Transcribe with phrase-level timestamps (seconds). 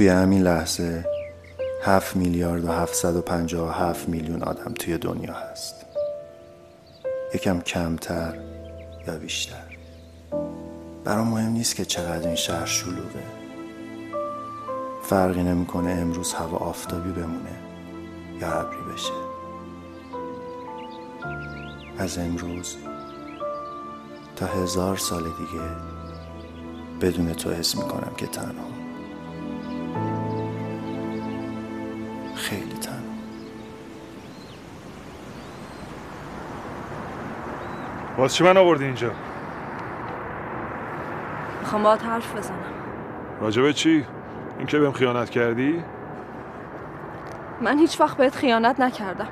[0.00, 1.04] توی همین لحظه
[1.82, 5.74] هفت میلیارد و هفتصد و پنجاه و هفت میلیون آدم توی دنیا هست.
[7.34, 8.38] یکم کمتر
[9.06, 9.76] یا بیشتر.
[11.04, 13.22] برام مهم نیست که چقدر این شهر شلوغه.
[15.02, 17.60] فرقی نمی‌کنه امروز هوا آفتابی بمونه
[18.40, 19.12] یا ابری بشه.
[21.98, 22.76] از امروز
[24.36, 25.64] تا هزار سال دیگه
[27.00, 28.79] بدون تو حس می‌کنم که تنها.
[38.20, 39.10] باز چی من آوردی اینجا؟
[41.60, 42.56] می‌خوام باید حرف بزنم.
[43.40, 44.06] راجبه چی؟
[44.58, 45.82] این که بهم خیانت کردی؟
[47.60, 49.28] من هیچ وقت بهت خیانت نکردم.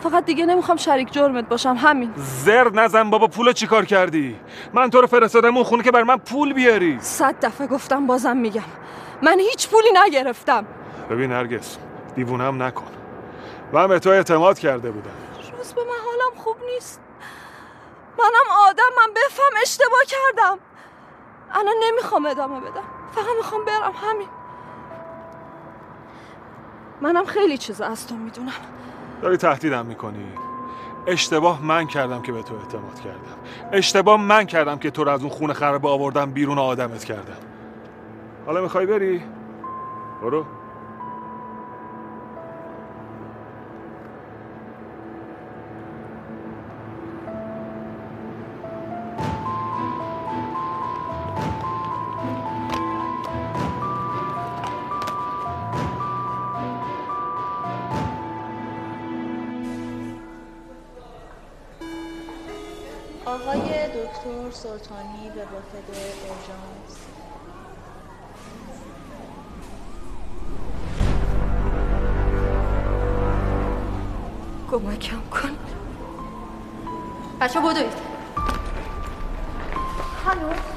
[0.00, 2.12] فقط دیگه نمی‌خوام شریک جرمت باشم همین.
[2.16, 4.36] زر نزن بابا پول چیکار کردی؟
[4.74, 6.98] من تو رو فرستادم اون خونه که بر من پول بیاری.
[7.00, 8.62] صد دفعه گفتم بازم میگم.
[9.22, 10.64] من هیچ پولی نگرفتم.
[11.10, 11.76] ببین نرگس
[12.14, 12.90] دیوونم نکن.
[13.72, 15.10] من به تو اعتماد کرده بودم.
[15.58, 17.00] روز به من حالم خوب نیست.
[18.18, 20.58] منم آدم من بفهم اشتباه کردم.
[21.52, 22.82] الان نمی‌خوام ادامه بدم.
[23.12, 24.28] فقط می‌خوام برم همین.
[27.00, 28.52] منم خیلی چیزا از تو می‌دونم.
[29.22, 30.32] داری تهدیدم می‌کنی.
[31.06, 33.36] اشتباه من کردم که به تو اعتماد کردم.
[33.72, 37.36] اشتباه من کردم که تو رو از اون خونه خرابه آوردم بیرون آدمت کردم.
[38.46, 39.24] حالا می‌خوای بری؟
[40.22, 40.44] برو.
[64.78, 66.96] سلطانی به وافد اورژانس
[74.70, 75.56] کمکم کن.
[77.40, 77.92] بچه بدوید.
[80.24, 80.75] تو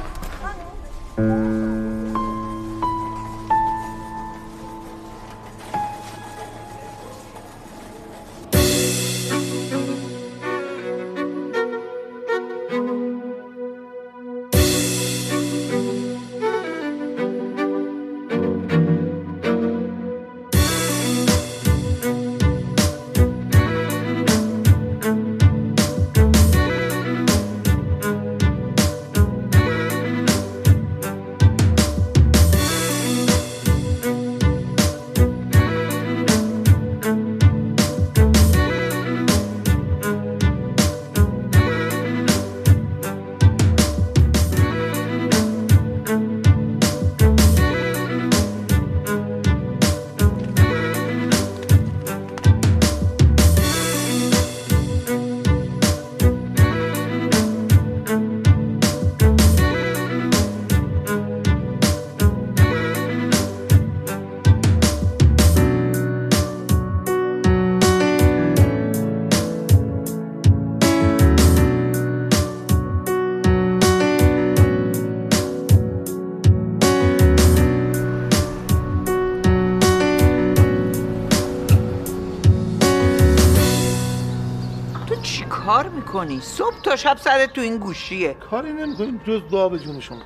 [86.20, 88.34] می‌کنی؟ صبح تا شب سرت تو این گوشیه.
[88.34, 90.22] کاری نمی‌کنیم جز دعا به جون شما.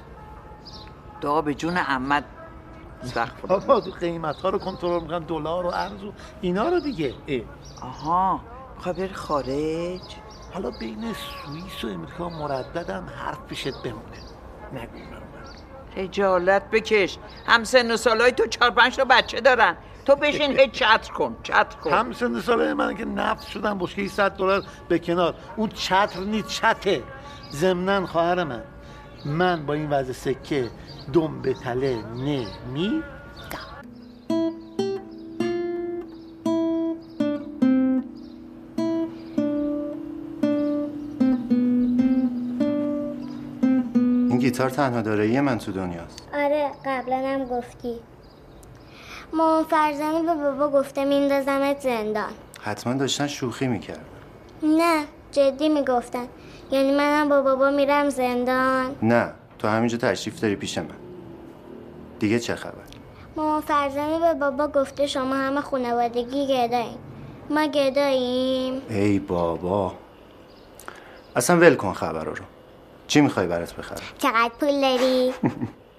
[1.22, 2.26] دعا به جون عمد
[3.48, 6.12] بابا قیمت ها رو کنترل می‌کنن دلار و ارز و
[6.42, 7.14] اینا رو دیگه.
[7.28, 7.42] اه.
[7.82, 8.42] آها.
[8.76, 10.02] می‌خوای بری خارج؟
[10.54, 14.18] حالا بین سوئیس و امریکا مرددم حرف پیشت بمونه.
[14.74, 15.16] نگو.
[15.96, 17.18] خجالت بکش.
[17.46, 19.78] هم سن و سالای تو چهار پنج تا بچه دارن.
[20.06, 21.92] تو بشین هی چتر کن چتر کن.
[21.94, 25.36] هم سن سال من که نفت شدن بشکه 100 دلار به کنار.
[25.56, 27.04] اون چتر نیست چته.
[27.52, 28.64] ضمنا خواهر من
[29.26, 30.70] من با این وضع سکه
[31.14, 33.04] دم به تله نمی
[44.30, 46.28] این گیتار تنها دارایی من تو دنیاست.
[46.34, 48.00] آره قبلا هم گفتی.
[49.34, 52.32] مامان فرزانه به بابا گفته میندازمت زندان.
[52.62, 54.06] حتما داشتن شوخی می‌کرد
[54.64, 56.28] نه جدی می‌گفتن.
[56.72, 58.96] یعنی منم با بابا میرم زندان.
[59.02, 60.88] نه تو همینجا تشریف داری پیش من.
[62.20, 62.74] دیگه چه خبر؟
[63.36, 66.98] مامان فرزانه به بابا گفته شما همه خانوادگی گداییم
[67.50, 68.82] ما گداییم.
[68.90, 69.94] ای بابا.
[71.36, 72.34] اصلا ول کن خبر رو.
[73.08, 75.34] چی می‌خوای برات بخرم؟ چقدر پول داری؟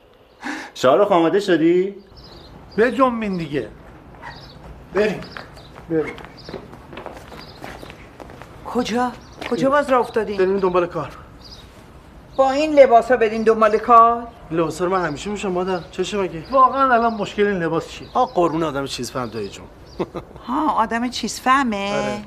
[0.74, 1.94] شارخ آماده شدی؟
[2.76, 3.68] به جنبین دیگه
[4.94, 5.20] بریم
[5.90, 6.14] بریم
[8.66, 9.12] کجا
[9.50, 11.16] کجا باز را افتادین بریم دنبال کار
[12.36, 16.94] با این لباسا بدین دنبال کار لباس رو من همیشه میشم مادر چشه مگه واقعا
[16.94, 19.66] الان مشکل این لباس چیه آ قربون آدم چیز فهم دایی جون
[20.46, 22.22] ها آدم چیز فهمه آره.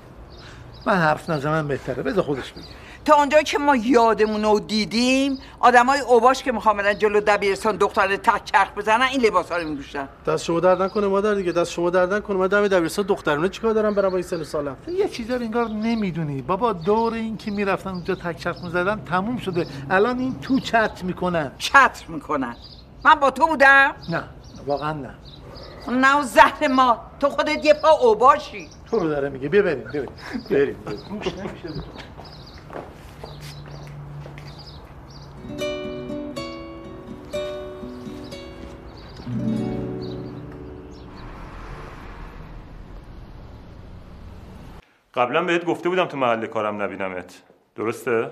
[0.85, 2.63] من حرف نزنم بهتره بذار خودش بگه
[3.07, 8.15] تا اونجایی که ما یادمون رو دیدیم آدمای اوباش که می‌خوام برن جلو دبیرستان دختر
[8.15, 10.07] تک چرخ بزنن این لباس ها رو میپوشن.
[10.25, 12.37] دست شما درد نکنه مادر دیگه دست شما درد نکنه.
[12.37, 15.69] من دم دبیرستان دخترونه چیکار دارم برم با این سن سالم؟ یه چیزا رو انگار
[15.69, 16.41] نمی‌دونی.
[16.41, 19.67] بابا دور این که می‌رفتن اونجا تک چرخ می‌زدن تموم شده.
[19.89, 21.51] الان این تو چت می‌کنن.
[21.57, 22.55] چتر می‌کنن.
[23.05, 24.23] من با تو بودم؟ نه
[24.65, 25.13] واقعا نه.
[25.91, 26.99] نه و زهر ما.
[27.19, 28.69] تو خودت یه پا اوباشی.
[28.91, 29.49] تو رو داره میگه.
[29.49, 30.15] بیا بریم بیا بریم.
[30.49, 30.97] بریم بریم.
[31.09, 31.81] گوش نمیشه به تو.
[45.17, 47.41] قبلا بهت گفته بودم تو محل کارم نبینمت.
[47.75, 48.29] درسته؟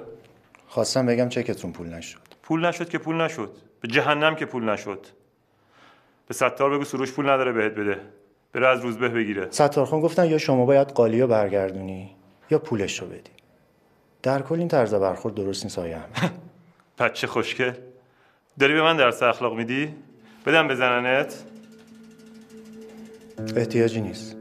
[0.67, 2.19] خواستم بگم چکتون پول نشد.
[2.44, 3.51] پول نشد که پول نشد.
[3.81, 5.06] به جهنم که پول نشد.
[6.27, 8.01] به ستار بگو سروش پول نداره بهت بده.
[8.53, 9.47] بره از روزبه بگیره.
[9.51, 12.15] ستارخان گفتن یا شما باید قالی رو برگردونی
[12.51, 13.31] یا پولش رو بدی.
[14.23, 16.00] در کل این طرز برخورد درست نیست آیا
[17.00, 17.74] بچه خوشگل
[18.59, 19.94] داری به من درس اخلاق میدی؟
[20.45, 21.44] بدم بزننت؟
[23.56, 24.36] احتیاجی نیست.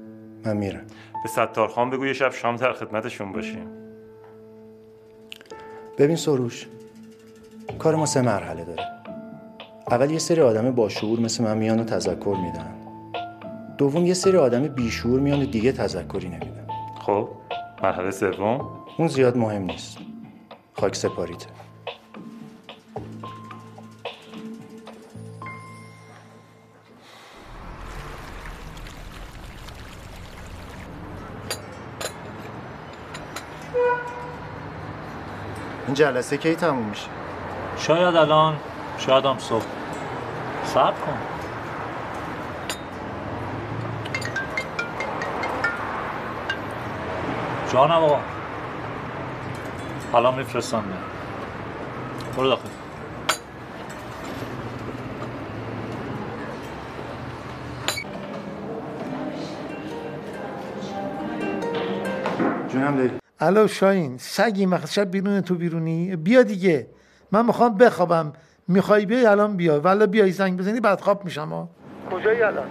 [0.44, 0.86] من میرم.
[1.22, 3.68] به ستارخان بگو یه شب شام در خدمتشون باشیم.
[5.98, 6.66] ببین سروش
[7.78, 8.82] کار ما سه مرحله داره.
[9.90, 12.74] اول یه سری آدم باشعور مثل من میان و تذکر میدن.
[13.78, 16.66] دوم یه سری آدم بیشعور میان و دیگه تذکری نمیدن.
[17.00, 17.28] خب
[17.82, 18.68] مرحله سوم؟
[18.98, 19.98] اون زیاد مهم نیست.
[20.74, 21.46] خاک سپاریته.
[35.94, 37.06] این جلسه کی تموم میشه؟
[37.78, 38.56] شاید الان
[38.98, 39.64] شاید هم صبح.
[40.64, 41.18] صبر کن.
[47.72, 48.18] جانم آقا.
[50.12, 50.84] حالا میفرستم
[52.36, 52.68] برو داخل.
[62.68, 63.23] جونم داری.
[63.44, 66.86] الو شاین سگی مخصوص شب بیرون تو بیرونی؟ بیا دیگه.
[67.32, 68.32] من می‌خوام بخوابم.
[68.68, 69.80] می‌خوای بیای الان بیا.
[69.80, 71.68] ولی بیای زنگ بزنی بعد خواب میشم ها
[72.10, 72.66] کجایی الان؟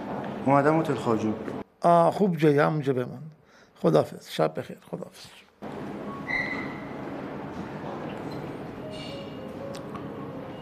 [0.46, 1.32] اومدم هتل خاجو
[1.80, 2.58] آه خوب جایی.
[2.58, 3.18] همونجا بمون.
[3.82, 4.76] خدافظ شب بخیر.
[4.90, 5.26] خدافظ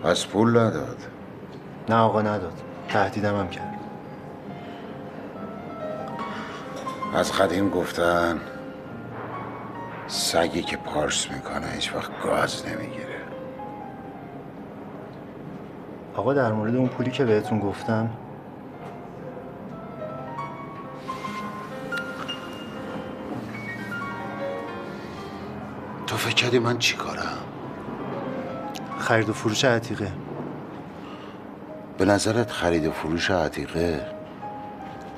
[0.02, 0.96] پس پول نداد.
[1.88, 2.52] نه آقا نداد.
[2.88, 3.78] تهدیدم هم کرد.
[7.14, 8.40] از قدیم گفتن
[10.12, 13.20] سگی که پارس می‌کنه هیچ وقت گاز نمی‌گیره.
[16.14, 18.10] آقا در مورد اون پولی که بهتون گفتم.
[26.06, 27.38] تو فکر کردی من چی کارم؟
[28.98, 30.12] خرید و فروش عتیقه.
[31.98, 34.06] به نظرت خرید و فروش عتیقه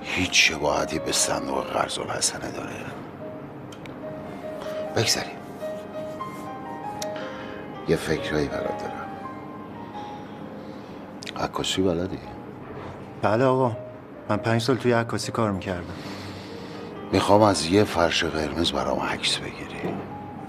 [0.03, 3.04] هیچ شباهتی به صندوق قرض الحسنه داره؟
[4.97, 5.37] بگذاریم.
[7.89, 9.07] یه فکرهایی برات دارم.
[11.37, 12.19] عکاسی بلدی؟
[13.23, 13.77] بله آقا.
[14.29, 15.95] من پنج سال توی عکاسی کار می‌کردم.
[17.13, 19.95] می‌خوام از یه فرش قرمز برام عکس بگیری.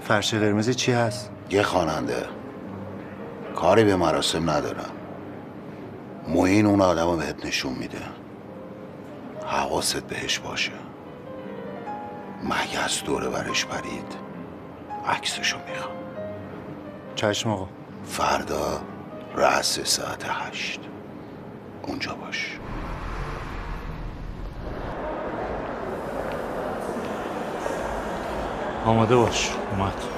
[0.00, 2.26] فرش قرمز چی هست؟ یه خواننده.
[3.56, 4.90] کاری به مراسم ندارم.
[6.28, 8.02] موین اون آدم بهت نشون میده.
[9.46, 10.72] حواست بهش باشه.
[12.44, 14.25] مگس دوره برش برید؟
[15.08, 15.96] عکسشو می‌خوام.
[17.14, 17.68] چشم آقا.
[18.04, 18.80] فردا
[19.34, 20.80] رأس ساعت هشت.
[21.82, 22.58] اونجا باش.
[28.86, 29.50] آماده باش.
[29.72, 30.15] اومد.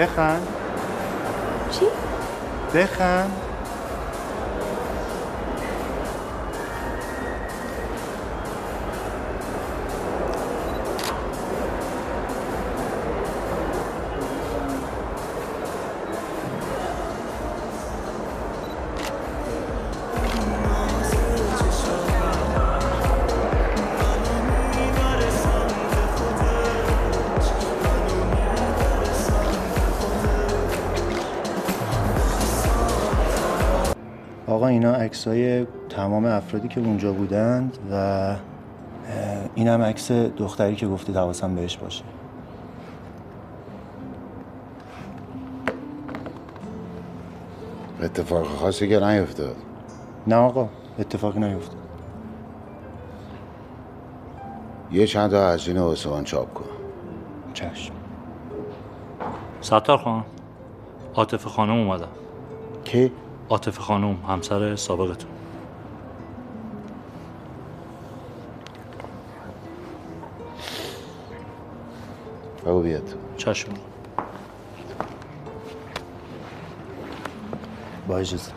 [0.00, 0.40] Weggaan.
[1.70, 1.88] Zie.
[2.72, 3.30] Weggaan.
[35.20, 38.38] عکسای تمام افرادی که اونجا بودند و اه،
[39.54, 42.04] اینم عکس دختری که گفتید حواسم بهش باشه.
[48.02, 49.56] اتفاق خاصی که نیفتاد.
[50.26, 51.80] نه آقا اتفاقی نیفتاد.
[54.92, 56.64] یه چند تا از این آسمان چاپ کن.
[57.54, 57.92] چشم.
[59.60, 60.24] ستار خان
[61.14, 62.08] عاطف خانم اومدم
[62.84, 63.12] کی؟
[63.50, 65.30] عاطف خانم همسر سابقتون.
[72.66, 73.72] بگو بیاد چشم.
[78.08, 78.52] با اجازه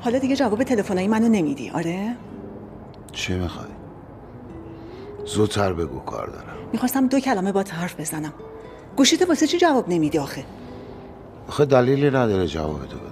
[0.00, 2.16] حالا دیگه جواب تلفنای منو نمیدی آره؟
[3.30, 3.66] چی می‌خوای؟
[5.26, 6.56] زودتر بگو کار دارم.
[6.72, 8.32] می‌خواستم دو کلمه با حرف بزنم.
[8.96, 10.44] گوشیت واسه چی جواب نمیدی آخه؟
[11.48, 13.10] آخه دلیلی نداره جواب تو بدم.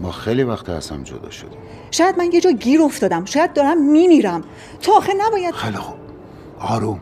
[0.00, 1.58] ما خیلی وقت از هم جدا شدیم.
[1.90, 3.24] شاید من یه جا گیر افتادم.
[3.24, 4.44] شاید دارم میمیرم.
[4.80, 5.96] تو آخه نباید خیلی خوب.
[6.58, 7.00] آروم.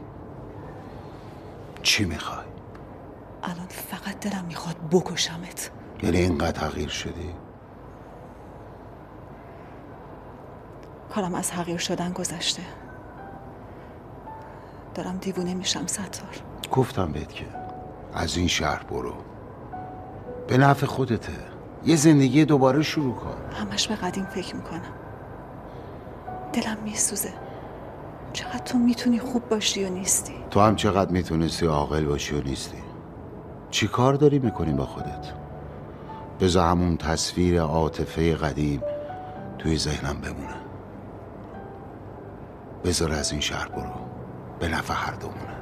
[1.82, 2.46] چی می‌خوای؟
[3.42, 5.70] الان فقط دلم می‌خواد بکشمت.
[6.02, 7.30] یعنی اینقدر تغییر شدی؟
[11.14, 12.62] کارم از حقیر شدن گذشته.
[14.94, 16.36] دارم دیوونه میشم ستار.
[16.72, 17.44] گفتم بهت که
[18.14, 19.14] از این شهر برو.
[20.48, 21.32] به نفع خودته.
[21.84, 23.54] یه زندگی دوباره شروع کن.
[23.54, 24.92] همش به قدیم فکر می‌کنم.
[26.52, 27.32] دلم میسوزه.
[28.32, 32.78] چقدر تو می‌تونی خوب باشی و نیستی؟ تو هم چقدر می‌تونستی عاقل باشی و نیستی.
[33.70, 35.26] چی کار داری می‌کنی با خودت؟
[36.40, 38.82] بذار همون تصویر عاطفه قدیم
[39.58, 40.59] توی ذهنم بمونه.
[42.84, 44.10] بذار از این شهر برو.
[44.60, 45.59] به نفع هر دومونه.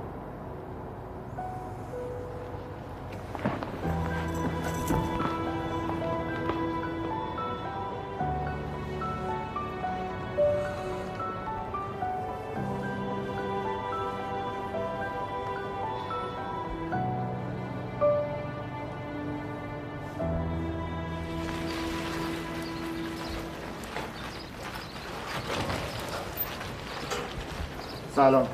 [28.19, 28.49] سلام.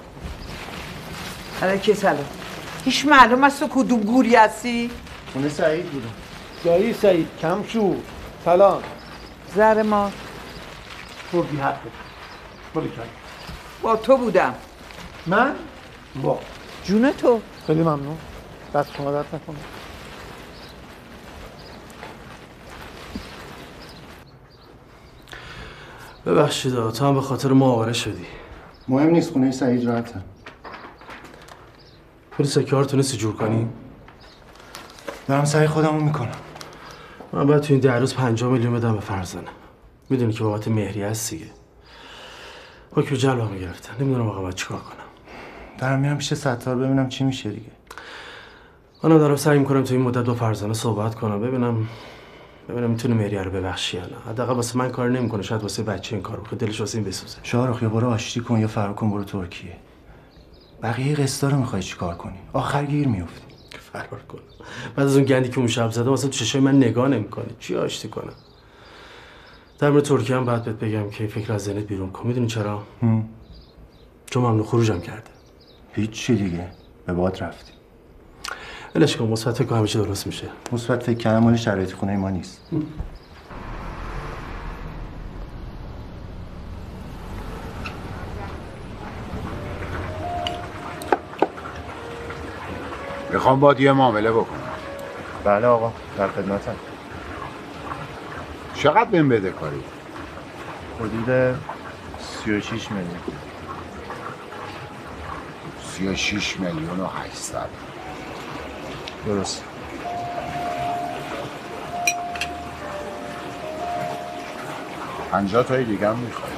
[1.63, 2.25] علیکی سلام.
[2.85, 4.91] هیچ معلوم است تو کدوم گوری هستی؟
[5.33, 6.15] خونه سعید بودم.
[6.65, 7.97] جایی سعید کم شو
[8.45, 8.83] سلام.
[9.55, 10.13] زر ما.
[11.33, 11.57] تو بی
[12.89, 13.09] کن.
[13.83, 14.55] با تو بودم.
[15.27, 15.55] من؟
[16.23, 16.39] با.
[16.85, 17.41] جون تو.
[17.67, 18.19] خیلی ممنون.
[18.75, 19.57] دست شما درد نکنه.
[26.27, 28.27] ببخشید تو هم به خاطر ما آواره شدی.
[28.89, 30.23] مهم نیست خونه سعید راحتم
[32.31, 33.69] پول سکه ها رو تونستی جور کنی؟
[35.29, 36.29] دارم سعی خودمو می‌کنم.
[37.33, 39.49] من باید تو این ده روز پنجاه میلیون بدم به فرزانه.
[40.11, 41.47] می‌دونی که بابت مهری هست دیگه.
[42.93, 45.05] حکم جلبمو گرفتن نمی‌دونم آقا باید چیکار کنم.
[45.79, 47.71] دارم میرم پیش ستار ببینم چی میشه دیگه.
[49.03, 51.41] منم دارم سعی می‌کنم تو این مدت با فرزانه صحبت کنم.
[51.41, 51.89] ببینم
[52.69, 54.17] ببینم می‌تونه مهریه رو ببخشی یا نه.
[54.29, 55.43] حداقل واسه من کار نمی‌کنه.
[55.43, 56.59] شاید واسه بچه این کار بکنه.
[56.59, 57.39] دلش واسه این بسوزه.
[57.43, 59.77] شاهرخ یا برو آشتی کن یا فرار کن برو ترکیه.
[60.83, 63.55] بقیه قسطا رو می‌خوای چیکار کنی؟ آخر گیر میافتی.
[63.93, 64.39] فرار کن.
[64.97, 67.47] بعد از اون گندی که اون شب زده واسه تو چشای من نگاه نمی‌کنه.
[67.59, 68.33] چی آشتی کنم؟
[69.79, 72.29] در مورد ترکیه هم بعد بهت بگم که فکر از ذهنت بیرون کن.
[72.29, 72.83] می‌دونی چرا؟
[74.27, 75.31] چون ممنوع خروجم کرده.
[75.93, 76.69] هیچی دیگه.
[77.07, 77.73] به باد رفتی.
[78.95, 80.49] ولش کن مثبت فکر همیشه درست میشه.
[80.73, 82.61] مثبت فکر کردن مال شرایط خونه ما نیست.
[93.33, 94.61] می‌خوام باید یه معامله بکنم.
[95.45, 96.75] بله آقا در خدمتم.
[98.75, 99.83] چقدر بهم بده کاری؟
[101.01, 101.57] حدود
[102.45, 103.21] 36 میلیون.
[105.83, 107.69] 36 میلیون و 800
[109.27, 109.65] درست.
[115.33, 116.53] پنجاه تای دیگه هم می‌خوای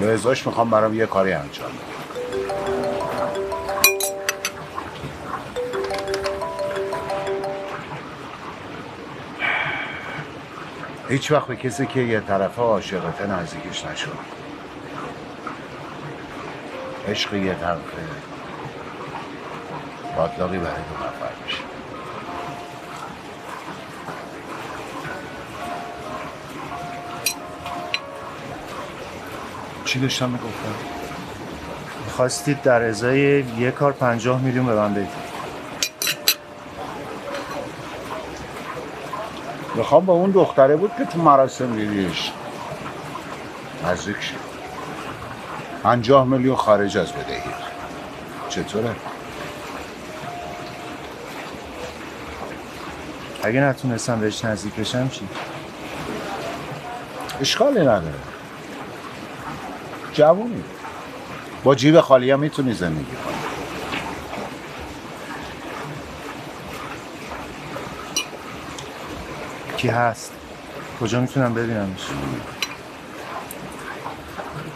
[0.00, 1.70] به ازاش می‌خوام برام یه کاری انجام.
[11.08, 14.10] هیچ وقت به کسی که یه طرفه عاشقته نزدیکش نشو.
[17.08, 17.80] عشق یه طرفه
[20.16, 21.58] باطلاقی برای دو نفر میشه.
[29.84, 30.74] چی داشتم می‌گفتم؟
[32.10, 35.08] خواستید در ازای یه کار پنجاه میلیون به من بدید.
[39.74, 42.32] می‌خوام با اون دختره بود که تو مراسم دیدیش.
[43.84, 44.51] نزدیک شد.
[45.82, 47.40] پنجاه میلیون خارج از بدهی
[48.48, 48.94] چطوره؟
[53.42, 55.28] اگه نتونستم بهش نزدیک بشم چی؟
[57.40, 58.14] اشکالی نداره
[60.12, 60.64] جوونی
[61.64, 63.34] با جیب خالی هم می‌تونی زندگی کنی
[69.76, 70.32] کی هست؟
[71.00, 72.06] کجا می‌تونم ببینمش؟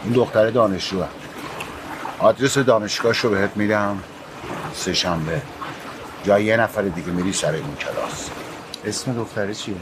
[0.07, 1.07] این دختر دانشجوه.
[2.19, 3.99] آدرس دانشگاهش رو بهت میدم.
[4.75, 5.43] سه شنبه
[6.25, 8.31] جای یه نفر دیگه میری سر اون کلاس.
[8.85, 9.75] اسم دختره چیه؟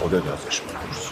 [0.00, 1.10] خودت ازش بپرس.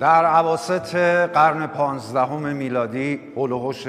[0.00, 0.94] در عواسط
[1.34, 3.86] قرن پانزدهم میلادی هلوهوش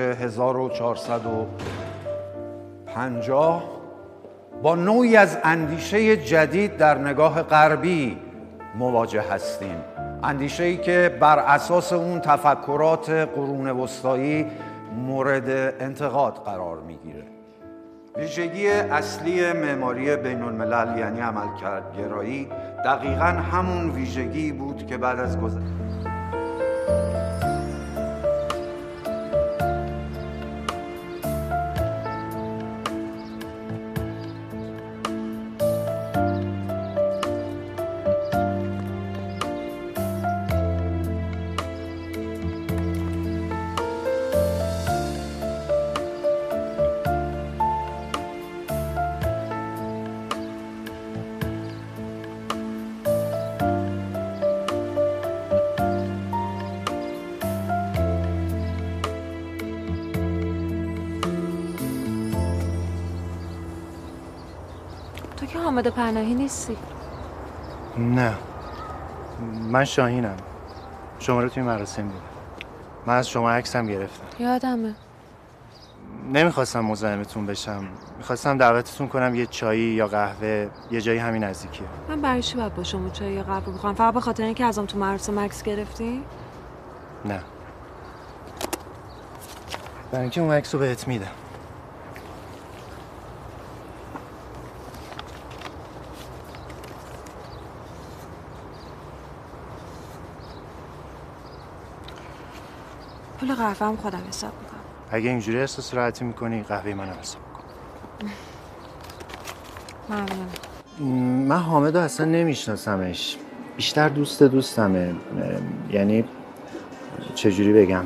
[2.95, 3.63] 1450
[4.63, 8.17] با نوعی از اندیشه جدید در نگاه غربی
[8.75, 9.75] مواجه هستیم.
[10.23, 14.45] اندیشه ای که بر اساس اون تفکرات قرون وسطایی
[15.05, 17.23] مورد انتقاد قرار می‌گیره.
[18.17, 22.47] ویژگی اصلی معماری بین الملل یعنی عملکردگرایی
[22.85, 25.94] دقیقا همون ویژگی بود که بعد از گذشت
[65.75, 66.77] حامد پناهی نیستی؟
[67.97, 68.33] نه.
[69.61, 70.37] من شاهینم.
[71.19, 72.19] شما رو توی مراسم دیدم.
[73.05, 74.43] من از شما عکسم گرفتم.
[74.43, 74.95] یادمه.
[76.33, 77.87] نمی‌خواستم مزاحمتون بشم.
[78.17, 81.87] می‌خواستم دعوتتون کنم یه چایی یا قهوه یه جایی همین نزدیکیه.
[82.09, 84.85] من برای چی باید با شما چای یا قهوه بخورم فقط به خاطر اینکه ازم
[84.85, 86.23] تو مراسم عکس گرفتی؟
[87.25, 87.41] نه.
[90.11, 91.27] برای اینکه اون عکس رو بهت میدم.
[103.55, 104.79] قهوه هم خودم حساب می‌کنم.
[105.11, 107.63] اگه اینجوری احساس راحتی می‌کنی قهوه منم حساب کن.
[110.09, 110.47] ممنون.
[111.47, 113.37] من حامد رو اصلا نمیشناسمش.
[113.75, 115.15] بیشتر دوست دوستمه.
[115.91, 116.25] یعنی
[117.35, 118.03] چجوری بگم؟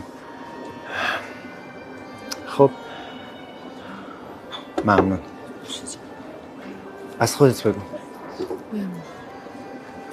[2.46, 2.72] خب
[4.86, 5.20] ممنون.
[7.20, 7.82] از خودت بگو.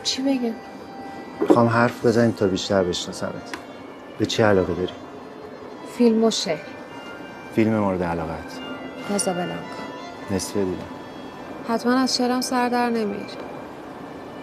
[0.03, 0.55] چی بگم؟
[1.41, 3.53] می‌خوام حرف بزنیم تا بیشتر بشناسمت.
[4.19, 4.93] به چی علاقه داری؟
[5.99, 6.59] فیلم و شعر.
[7.55, 8.61] فیلم مورد علاقت.
[9.09, 9.55] کازابلانکا
[10.31, 10.83] نصفه دیدم.
[11.69, 13.27] حتما از شعرم سر در نمیر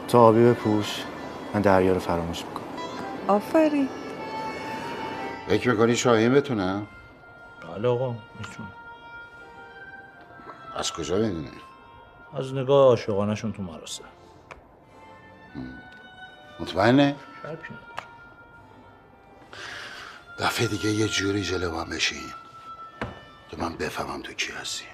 [0.08, 1.04] تو آبی بپوش.
[1.54, 2.64] من دریا رو فراموش می‌کنم.
[3.28, 3.90] آفرین.
[5.48, 6.82] فکر می‌کنی شاهین بتونه؟
[7.76, 8.70] بله آقا می‌تونه.
[10.78, 11.48] از کجا می‌دونی؟
[12.38, 14.04] از نگاه عاشقانشون تو مراسم.
[16.60, 17.60] مطمئنه؟ نداره.
[20.40, 22.34] دفعه دیگه یه جوری جلو من بشین
[23.50, 24.86] که من بفهمم تو کی هستی.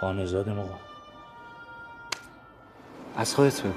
[0.00, 0.78] خانه زادیم آقا
[3.16, 3.72] از خودت بگو.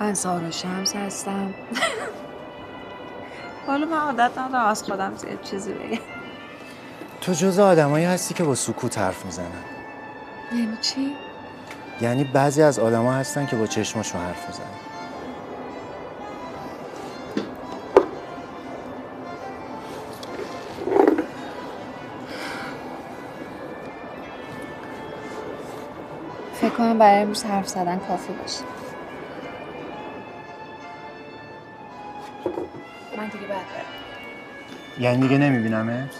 [0.00, 1.54] من سارا شمس هستم.
[3.66, 5.98] حالا من عادت ندارم از خودم زیاد چیزی بگم.
[7.20, 9.64] تو جز آدمایی هستی که با سکوت حرف می‌زنن.
[10.52, 11.16] یعنی چی؟
[12.00, 14.66] یعنی بعضی از آدما هستن که با چشماشون حرف می‌زنن.
[26.54, 28.64] فکر کنم برای امروز حرف زدن کافی باشه.
[33.16, 33.84] من دیگه بعد برم.
[35.00, 36.10] یعنی دیگه نمیبینمت؟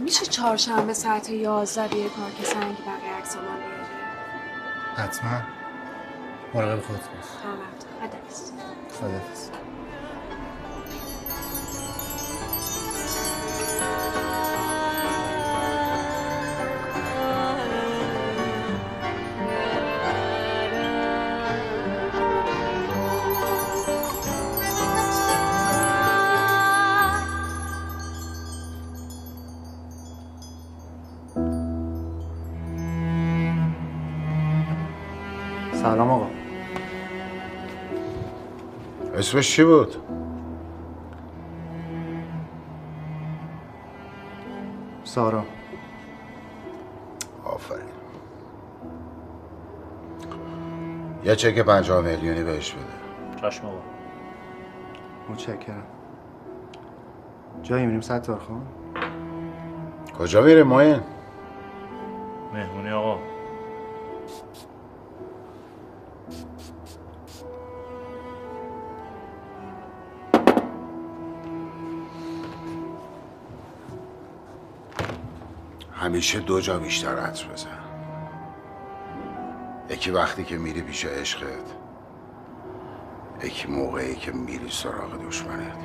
[0.00, 3.86] میشه چهارشنبه ساعت یازده بیای پارک سنگ بقیه عکسامو بیاری؟
[4.96, 5.42] حتما.
[6.54, 7.24] مراقب خودت باش.
[7.42, 8.52] خدمت خدافظ
[9.00, 9.50] خداحافظ.
[39.32, 39.96] اسمش چی بود؟
[45.04, 45.44] سارا.
[47.44, 47.82] آفرین.
[51.24, 53.40] یه چک پنجاه میلیونی بهش بده.
[53.40, 53.76] چشم آقا
[55.28, 55.86] متشکرم.
[57.62, 58.66] جایی میریم؟ ستار خان
[60.18, 61.00] کجا میره ماین؟
[62.52, 63.31] مهمونی آقا.
[76.12, 77.78] همیشه دو جا بیشتر عطر بزن.
[79.90, 81.76] یکی وقتی که میری پیش عشقت
[83.42, 85.76] یکی موقعی که میری سراغ دشمنت.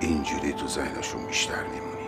[0.00, 1.99] اینجوری تو ذهنشون بیشتر میمونی.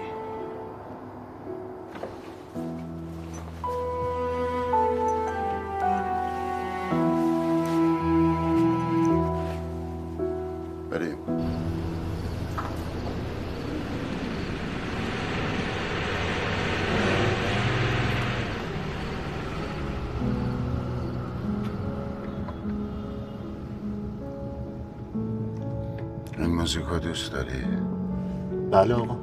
[28.83, 29.17] بله آقا.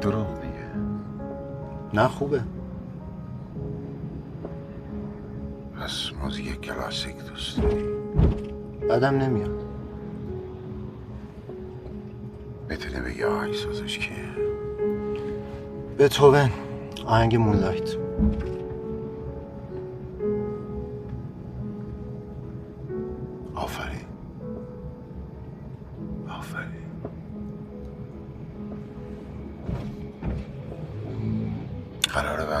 [0.00, 0.66] دروغ میگه.
[1.94, 2.42] نه خوبه.
[5.80, 7.84] پس موزیک کلاسیک دوست داری
[8.90, 9.64] بدم نمیاد.
[12.68, 14.16] می‌تونی بگی آهنگ سازش کیه؟
[15.98, 16.50] بتوون
[17.06, 17.90] آهنگ مونلایت.
[17.94, 18.62] آفرین
[23.54, 24.01] آفرین.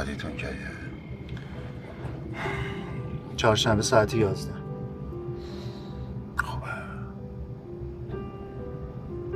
[0.02, 0.48] بعدیتون کیه
[3.36, 4.54] چهارشنبه ساعت یازده.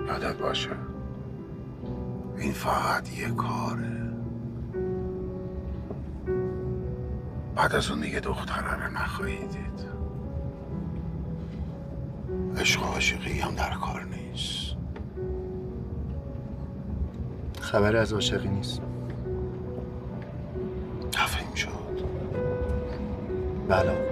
[0.06, 0.70] یادت باشه.
[2.38, 4.10] این فقط یه کاره.
[7.56, 9.86] بعد از اون دیگه دختره رو نخواهی دید
[12.56, 14.76] عشق و عاشقی هم در کار نیست.
[17.60, 18.82] خبر از عاشقی نیست.
[23.76, 24.05] بله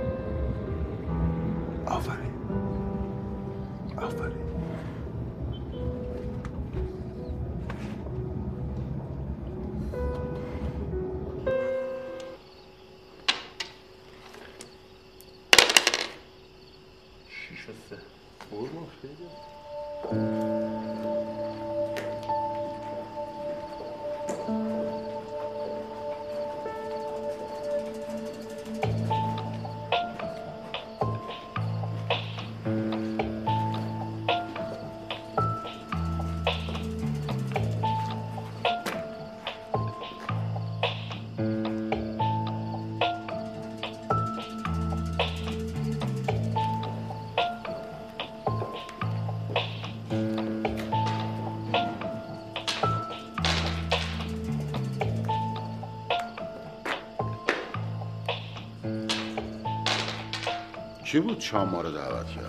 [61.14, 62.43] کی بود شام ما رو دعوت کرد؟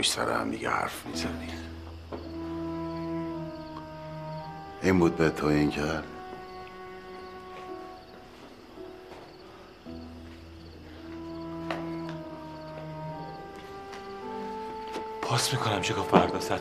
[0.00, 1.50] پشت سر هم دیگه حرف می‌زنیم
[4.82, 6.04] این بود به تو این کرد
[15.22, 16.60] پاس می‌کنم چه گفت فردا ستار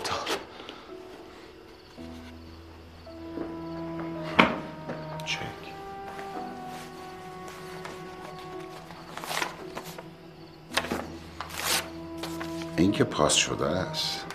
[12.99, 14.25] که پاس شده است.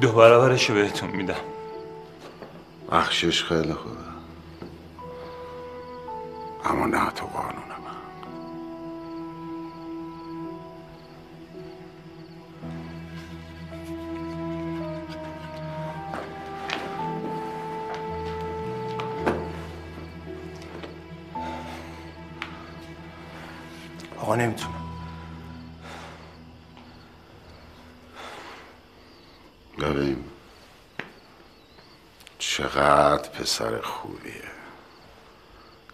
[0.00, 1.34] دو برابرش بهتون میدم.
[2.92, 4.15] بخشش خیلی خوبه.
[33.56, 34.50] پسر خوبیه.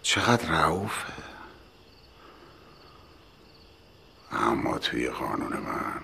[0.01, 1.13] چقدر رعوفه.
[4.31, 6.01] اما توی قانون من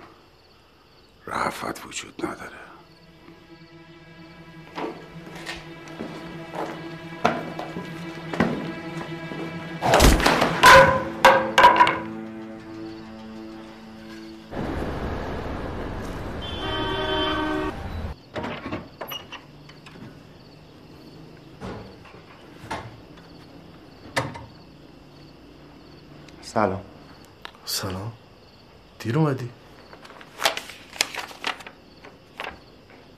[1.28, 2.69] رعفت وجود نداره.
[26.60, 26.82] سلام.
[27.66, 28.12] سلام.
[29.00, 29.50] دیر اومدی؟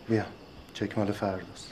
[0.10, 0.24] بیا.
[0.74, 1.72] چک مال فرداست.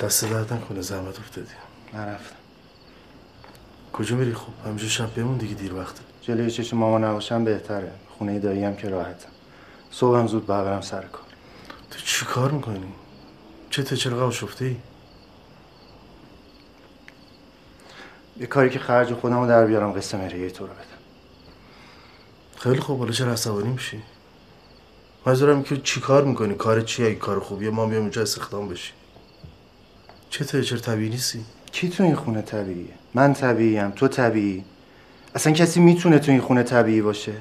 [0.00, 1.46] دست درد نکنه زحمت افتادی.
[1.94, 2.36] نرفتم
[3.92, 6.00] کجا میری؟ خب همینجا شب بمون دیگه دیر وقته.
[6.22, 7.92] جلوی چشم ماما نباشم بهتره.
[8.18, 9.30] خونه دایی هم که راحتم.
[9.90, 11.24] صبحم زود برم سر کار.
[11.90, 12.92] تو چی کار می‌کنی؟
[13.70, 14.76] چه تا چرا آشفته ای؟
[18.40, 21.00] یه کاری که خرج خودم رو در بیارم قصه مهریه تو رو بدم
[22.56, 24.02] خیلی خوب حالا چرا عصبانی میشی؟
[25.26, 28.92] منظورم که چی کار می‌کنی؟ کار چیه؟ اگه کار خوبیه ما بیام اینجا استخدام بشی
[30.30, 34.64] چه چرا طبیعی نیستی؟ کی تو این خونه طبیعیه من طبیعیم تو طبیعی
[35.34, 37.32] اصلا کسی می‌تونه تو این خونه طبیعی باشه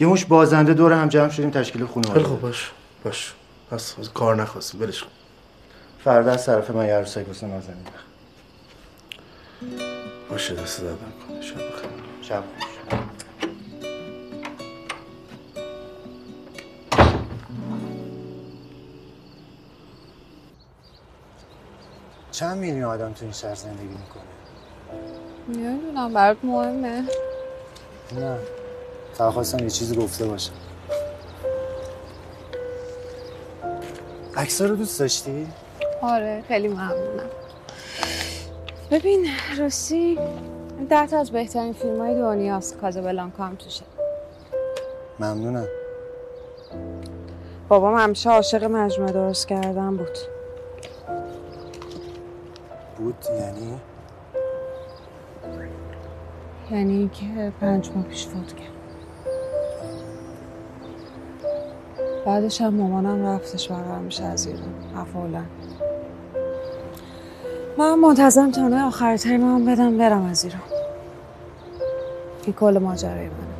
[0.00, 2.70] یه مش بازنده دور هم جمع شدیم تشکیل خونه خیلی خوب باش
[3.04, 3.34] باش
[3.72, 5.08] بس، کار نخواستیم ولش کن
[6.04, 7.84] فردا از طرف من یه عروسک واسه نازنین.
[10.32, 11.42] باشه دست درد نکنه.
[11.42, 11.90] شب بخیر.
[12.22, 12.42] شب.
[12.58, 12.68] خوش
[22.30, 24.22] چند میلیون آدم تو این شهر زندگی می‌کنه؟
[25.48, 27.04] نمی‌دونم برات مهمه.
[28.12, 28.38] نه.
[29.14, 30.52] فقط خواستم یه چیزی گفته باشم.
[34.36, 35.48] عکس رو دوست داشتی؟
[36.02, 37.30] آره خیلی ممنونم.
[38.92, 39.26] ببین
[39.58, 40.18] راستی
[40.78, 43.84] این ده تا از بهترین فیلم های دنیاست کازابلانکا هم توشه.
[45.20, 45.66] ممنونم.
[47.68, 50.18] بابام همیشه عاشق مجموعه درست کردن بود.
[52.98, 53.80] بود یعنی؟
[56.70, 58.72] یعنی اینکه پنج ماه پیش فوت کرد.
[62.26, 63.70] بعدش هم مامانم رفتش
[64.04, 64.74] میشه از ایران.
[64.96, 65.42] افعالا
[67.78, 70.60] من منتظرم تا نه آخر ترمم بدم برم از ایران.
[72.44, 73.52] این کل ماجرای منه.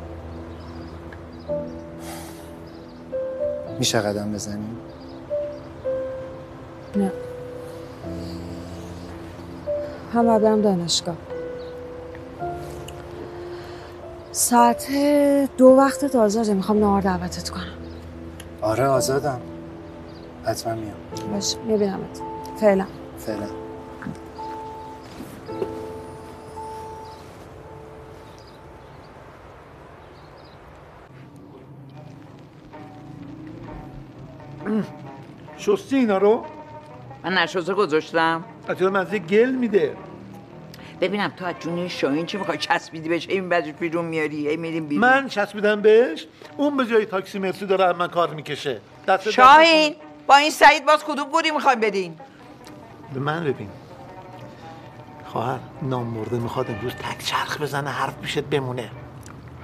[3.79, 4.77] میشه قدم بزنیم
[6.95, 7.11] نه.
[10.13, 11.15] هم باید برم دانشگاه.
[14.31, 14.87] ساعت
[15.57, 17.63] دو وقت آزاده می‌خوام نهار دعوتت کنم.
[18.61, 19.41] آره آزادم.
[20.45, 21.31] حتما میام.
[21.33, 22.21] باش میبینمت.
[22.59, 22.85] فعلا.
[23.17, 23.62] فعلا.
[35.65, 36.45] شستی اینا رو؟
[37.23, 38.43] من نشسته گذاشتم.
[38.67, 39.95] از مزه گل میده.
[41.01, 44.87] ببینم تو از جون شاهین چی می‌خوای چسبیدی بهش؟ این بعدش بیرون میاری هی میریم
[44.87, 45.01] بیرون.
[45.09, 48.81] من چسبیدم بهش؟ اون به جای تاکسی مرسی داره من کار می‌کشه.
[49.07, 49.95] دست شاهین
[50.27, 52.15] با این سعید باز کدوم گوری می‌خوایم بدین؟
[53.13, 53.69] به من ببین.
[55.25, 58.89] خواهر نام مرده می‌خواد امروز تک چرخ بزنه حرف پیشت بمونه.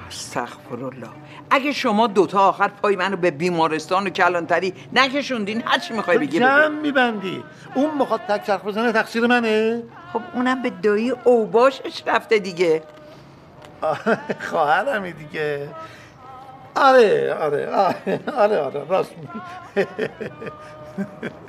[0.09, 1.07] استغفرالله.
[1.49, 6.39] اگه شما دوتا آخر پای منو به بیمارستان و کلانتری نکشوندین هر چی می‌خوای بگی
[6.39, 6.67] جمع.
[6.67, 7.43] میبندی.
[7.75, 9.83] اون می‌خواد تک چرخ بزنه تقصیر منه.
[10.13, 12.83] خب اونم به دایی اوباشش رفته دیگه.
[14.49, 15.69] خواهرمی دیگه.
[16.75, 19.11] آره آره آره آره, آره راست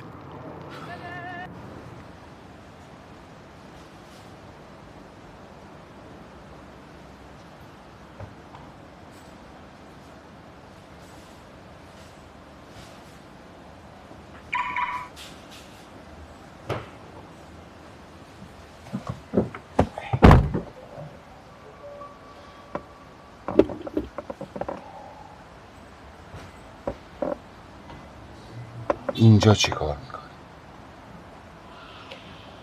[29.21, 30.21] اینجا چی کار می‌کنی؟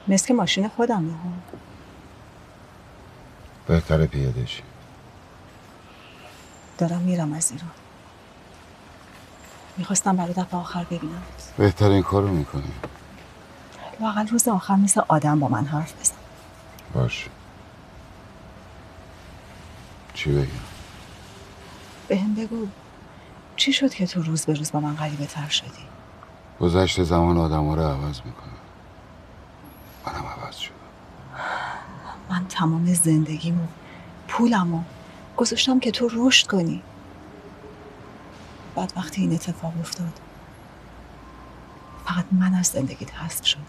[0.08, 1.30] مثل که ماشین خودم ها
[3.66, 4.62] بهتره پیاده شی.
[6.78, 7.70] دارم میرم از ایران.
[9.76, 11.22] می‌خواستم برای دفعه آخر ببینم.
[11.58, 12.72] بهترین کارو می‌کنی.
[14.00, 16.14] لاقل روز آخر مثل آدم با من حرف بزن.
[16.94, 17.28] باش.
[20.14, 20.48] چی بگم؟
[22.08, 22.66] بهم بگو
[23.56, 25.88] چی شد که تو روز به روز با من غریبه تر شدی؟
[26.60, 28.52] گذشت زمان آدم ها رو عوض می‌کنه
[30.06, 30.74] منم عوض شدم.
[32.30, 33.66] من تمام زندگیمو
[34.28, 34.82] پولمو
[35.36, 36.82] گذاشتم که تو رشد کنی.
[38.74, 40.20] بعد وقتی این اتفاق افتاد
[42.06, 43.62] فقط من از زندگیت حذف شدم.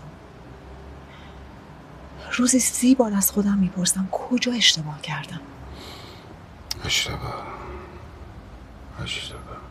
[2.37, 5.39] روزی سی بار از خودم می‌پرسم کجا اشتباه کردم؟
[6.85, 7.43] اشتباه.
[9.03, 9.68] اشتباه.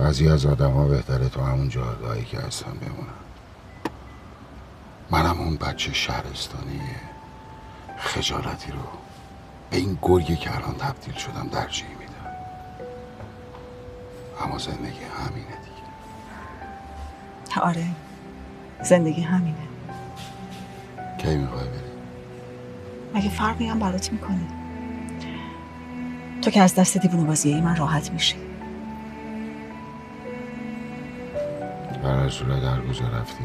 [0.00, 3.20] بعضی از آدم ها بهتره تو همون جایگاهی که هستن بمونن.
[5.10, 6.80] منم اون بچه شهرستانی
[7.98, 8.78] خجالتی رو
[9.70, 12.36] به این گرگی که الان تبدیل شدم درجیه میدم.
[14.44, 17.60] اما زندگی همینه دیگه.
[17.60, 17.86] آره
[18.82, 19.56] زندگی همینه.
[21.18, 21.90] کی می‌خوای بری؟
[23.14, 24.46] مگه فرقی هم برات می‌کنه؟
[26.42, 28.49] تو که از دست دیوونه بازی من راحت میشی.
[32.02, 33.44] برای صورت در گذر رفتی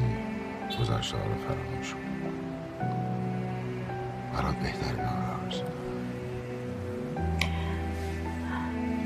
[0.79, 1.99] گذشته ها رو فراموش کن
[4.33, 5.75] برات بهترین ها رو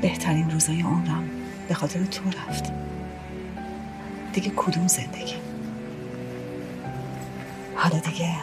[0.02, 1.30] بهترین روزای عمرم
[1.68, 2.72] به خاطر تو رفت.
[4.32, 5.34] دیگه کدوم زندگی؟
[7.76, 8.34] حالا دیگه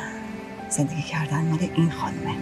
[0.69, 2.35] زندگی کردن مال این خانمه.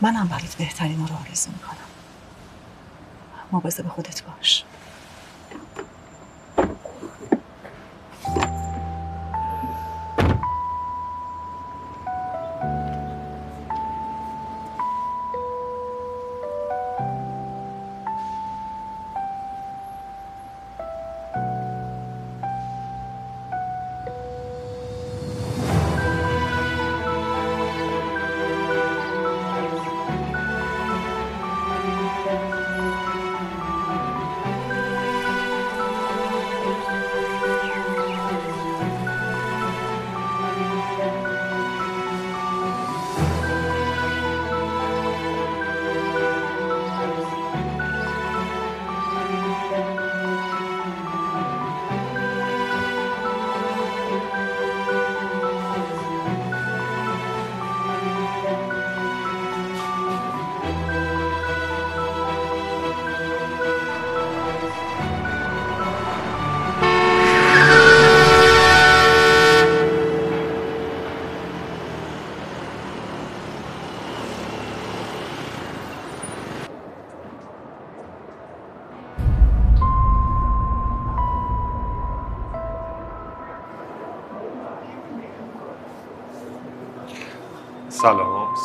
[0.00, 1.81] منم برات بهترین رو آرزو می‌کنم.
[3.52, 4.64] مواظب خودت باش.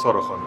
[0.03, 0.41] سارا خانم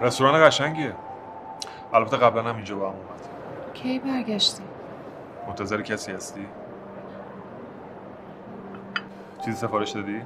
[0.00, 0.94] رستوران قشنگیه
[1.92, 3.28] البته قبلا هم اینجا با هم اومد
[3.74, 4.62] کی برگشتی؟
[5.48, 6.46] منتظر کسی هستی؟
[9.44, 10.22] چیزی سفارش دادی؟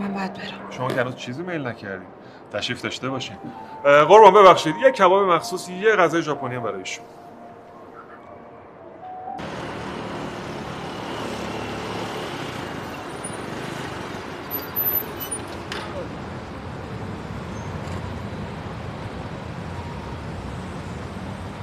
[0.00, 0.70] من باید برم.
[0.70, 2.06] شما که هنوز چیزی میل نکردی.
[2.52, 3.36] تشریف داشته باشین.
[3.84, 4.76] قربان ببخشید.
[4.76, 7.04] یه کباب مخصوص یه غذای ژاپنی هم برای ایشون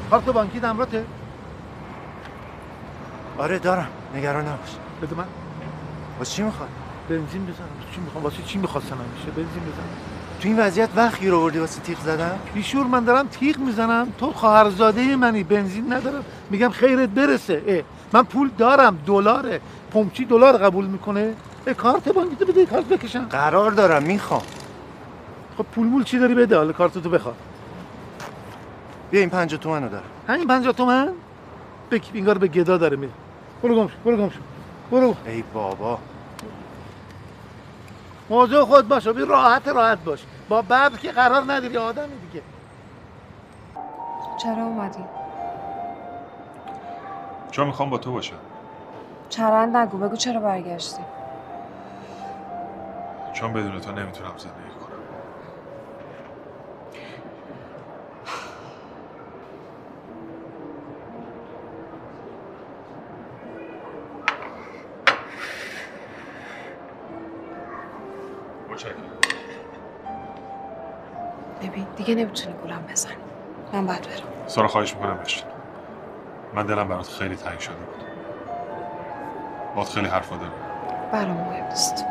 [0.09, 1.05] کارت بانکی دمراته؟
[3.38, 3.88] آره دارم.
[4.15, 4.77] نگران نباش.
[5.01, 5.25] بده من.
[6.19, 6.69] واسه چی می‌خواد
[7.10, 7.68] بنزین بزنم.
[7.95, 9.88] چی می‌خوام؟ واسه چی می‌خواستن همیشه؟ بنزین بزنم.
[10.39, 14.08] تو این وضعیت وقت گیر آوردی واسه تیغ زدن؟ بیشور من دارم تیغ می‌زنم.
[14.18, 16.24] تو خواهرزاده منی بنزین ندارم.
[16.49, 17.64] میگم خیرت برسه.
[17.68, 17.82] اه.
[18.14, 19.62] من پول دارم دلاره.
[19.91, 21.34] پمچی دلار قبول می‌کنه.
[21.68, 23.26] اه، کارت بانکی تو بده کارت بکشم.
[23.30, 24.41] قرار دارم می‌خوام.
[25.58, 27.36] خب پول مول چی داری بده؟ حالا کارت تو بخواد
[29.12, 30.03] بیا این پنجاه تومن رو دارم.
[30.28, 31.10] همین پنجاه تومن؟
[31.91, 33.12] بکی انگار به گدا داره میره.
[33.64, 34.39] برو گم شو برو گم شو.
[34.91, 35.16] برو.
[35.26, 35.99] ای بابا.
[38.30, 40.23] موضوع خود باش بی راحت راحت باش.
[40.49, 42.43] با ببر که قرار نداری آدمی دیگه.
[44.38, 45.05] چرا اومدی؟
[47.51, 48.39] چون می‌خوام با تو باشم؟
[49.30, 51.03] چرند نگو بگو چرا برگشتی؟
[53.34, 54.86] چون بدون تو نمی‌تونم زندگی کنم.
[72.08, 73.14] دیگه نمی‌تونی گولم بزنی.
[73.74, 74.47] من باید برم.
[74.47, 75.43] سارا خواهش می‌کنم بشین.
[76.53, 78.03] من دلم برات خیلی تنگ شده بود.
[79.76, 80.51] باد خیلی حرفا دارم.
[81.12, 82.05] برام مهم نیست.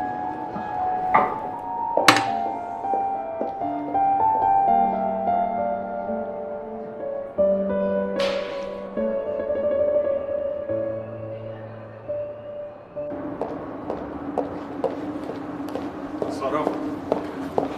[16.29, 16.65] سارا.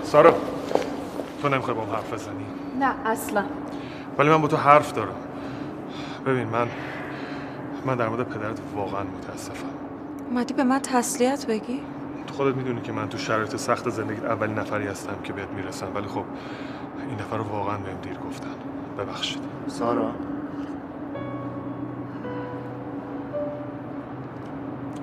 [0.03, 0.48] سارا.
[1.69, 2.45] تو نمی‌خوای با هم حرف بزنی.
[2.79, 3.43] نه اصلا.
[4.17, 5.15] ولی من با تو حرف دارم.
[6.25, 6.67] ببین من
[7.85, 9.65] من در مورد پدرت واقعا متاسفم.
[10.29, 11.81] اومدی به من تسلیت بگی؟
[12.27, 15.87] تو خودت می‌دونی که من تو شرایط سخت زندگی اولین نفری هستم که بهت می‌رسم.
[15.95, 16.23] ولی خب
[17.09, 18.49] این نفر رو واقعا بهم دیر گفتن.
[18.97, 19.41] ببخشید.
[19.67, 20.11] سارا.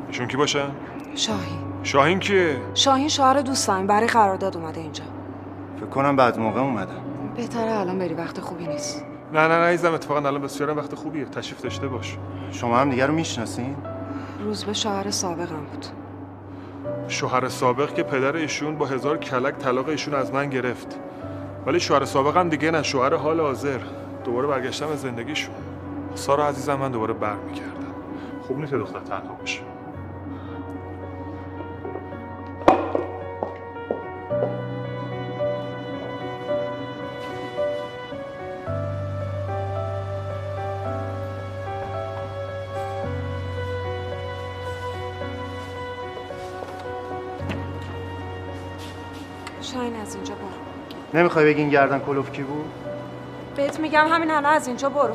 [0.08, 0.62] ایشون کی باشه؟
[1.14, 1.58] شاهین.
[1.82, 5.04] شاهین کیه؟ شاهین شوهر دوستم برای قرارداد اومده اینجا.
[5.96, 7.00] کنم بعد موقع اومدم.
[7.36, 9.04] بهتره الان بری وقت خوبی نیست.
[9.32, 11.24] نه نه نه عزیزم اتفاقا الان بسیار وقت خوبیه.
[11.24, 12.18] تشریف داشته باش.
[12.52, 13.76] شما هم دیگه رو می‌شناسین؟
[14.44, 15.86] روز به شوهر سابقم بود.
[17.08, 20.98] شوهر سابق که پدر ایشون با هزار کلک طلاق ایشون از من گرفت.
[21.66, 23.78] ولی شوهر سابقم دیگه نه شوهر حال حاضر.
[24.24, 25.54] دوباره برگشتم به زندگیشون.
[26.14, 27.94] سارا عزیزم من دوباره برمیگردم.
[28.46, 29.60] خوب نیست دختر تنها باشه.
[51.16, 52.64] نمی‌خوای بگی این گردن کلوف کی بود؟
[53.56, 55.14] بهت میگم همین الان از اینجا برو.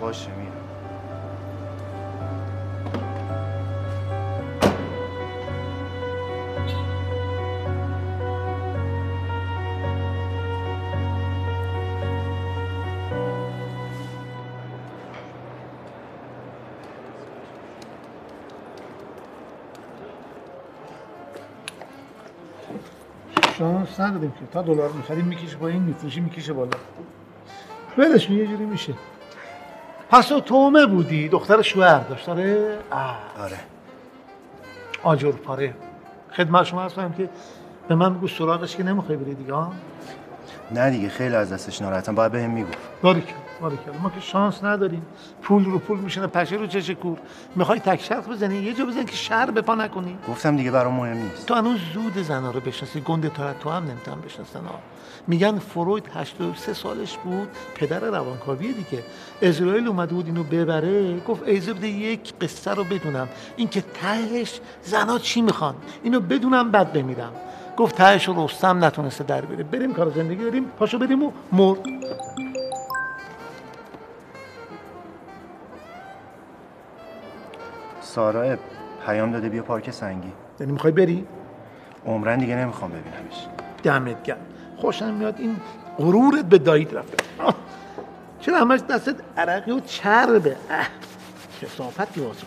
[0.00, 0.45] باشه میرم
[23.58, 26.70] شانس ندادیم که تا دلار می‌خریم می‌کشه با این میفروشی می‌کشه بالا.
[27.98, 28.94] ولش یه جوری میشه.
[30.10, 32.28] پس تو تومه بودی دختر شوهر داشت.
[32.28, 32.78] آره.
[33.38, 33.58] آره.
[35.02, 35.74] آجر پاره
[36.32, 37.28] خدمت شما هست کنم که
[37.88, 39.72] به من بگو سراغش که نمی‌خوای بری دیگه ها
[40.70, 45.06] نه دیگه خیلی از دستش ناراحتم باید بهم می‌گفت باریکلا باریکلا ما که شانس نداریم.
[45.42, 47.18] پول رو پول میشنه پشه رو چش کور.
[47.56, 50.18] می‌خوای تک شرط بزنی؟ یه جا بزن که شهر به پا نکنی.
[50.28, 51.46] گفتم دیگه برام مهم نیست.
[51.46, 53.00] تو هنوز زود زنا رو بشناسی.
[53.00, 54.60] گنده تا تو هم نمی‌تونم بشناسن.
[55.26, 59.04] میگن فروید 83 سالش بود پدر روانکاویه دیگه.
[59.42, 61.20] اسرائیل اومده بود اینو ببره.
[61.20, 63.28] گفت ایزه بده یک قصه رو بدونم.
[63.56, 67.32] این که تهش زنا چی می‌خوان؟ اینو بدونم بعد بمیرم.
[67.76, 71.78] گفت تهش رستم نتونسته در بره بریم کار زندگی داریم پاشو بریم و مرد.
[78.00, 78.56] سارا
[79.06, 80.32] پیام داده بیا پارک سنگی.
[80.60, 81.26] یعنی می‌خوای بری؟
[82.06, 83.46] عمرن دیگه نمی‌خوام ببینمش.
[83.82, 84.36] دمت گرم.
[84.76, 85.56] خوشم میاد این
[85.98, 87.16] غرورت به دایید رفته.
[88.40, 90.88] چرا همش دستت عرقی و چربه؟ اه.
[91.62, 92.46] کسافتی واسه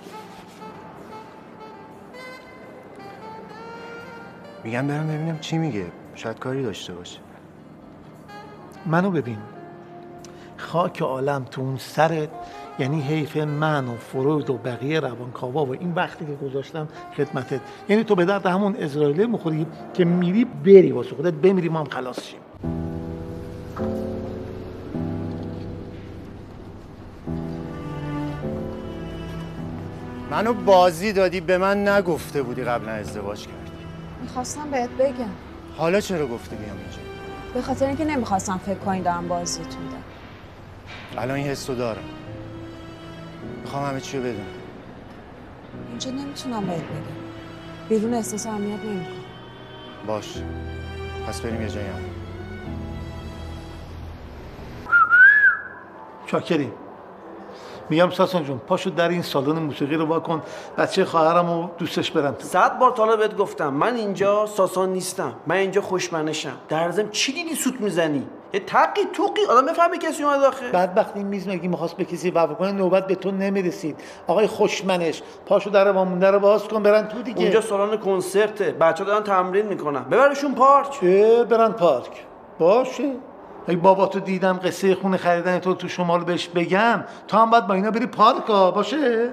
[4.64, 5.86] میگم برم ببینم چی میگه.
[6.16, 7.20] شاید کاری داشته باشه.
[8.86, 9.38] منو ببین.
[10.58, 12.30] خاک عالم تو اون سرت
[12.80, 16.88] یعنی حیف من و فروید و بقیه روانکاوا و این وقتی که گذاشتم
[17.18, 17.60] خدمتت.
[17.90, 21.86] یعنی تو به درد همون اسرائیلی مخوری که میری بری واسه خودت بمیری ما هم
[21.86, 22.40] خلاص شیم.
[30.32, 33.59] منو بازی دادی به من نگفته بودی قبلا ازدواج کردی
[34.30, 35.30] می‌خواستم بهت بگم.
[35.78, 36.98] حالا چرا گفتی بیام اینجا؟
[37.54, 40.04] به خاطر اینکه نمی‌خواستم فکر کنی دارم بازیتون دارم
[41.18, 42.04] الان این حسو دارم.
[43.62, 44.46] می‌خوام همه چی رو بدونم.
[45.90, 47.90] اینجا نمی‌تونم بهت بگم.
[47.90, 49.14] بیرون احساس امنیت نمی‌کنم.
[50.08, 50.38] باش.
[51.28, 51.94] پس بریم یه جایی هم.
[56.26, 56.72] شاکریم
[57.90, 60.42] میگم ساسان جون پاشو در این سالن موسیقی رو واکن
[60.78, 62.48] بچه خواهرم رو دوستش برم تو.
[62.48, 66.56] صد بار تا بهت گفتم من اینجا ساسان نیستم من اینجا خوشمنشم.
[66.70, 70.72] در ضمن چی دیدی سوت می‌زنی؟ یه تقی توقی آدم بفهمه کسی اومد آخه.
[70.72, 73.96] بدبخت این میز مگه می‌خواست به کسی وفا کنه؟ نوبت به تو نمی‌رسید.
[74.28, 77.42] آقای خوشمنش پاشو در وامونده رو باز کن برن تو دیگه.
[77.42, 80.04] اونجا سالن کنسرته بچه دارن تمرین می‌کنن.
[80.04, 81.00] ببرشون پارک.
[81.50, 82.26] برن پارک.
[82.60, 83.12] باشه.
[83.68, 87.04] ای بابا تو دیدم قصه خونه خریدن تو تو شمال بهش بگم.
[87.28, 89.32] تو هم باید با اینا بری پارک ها باشه؟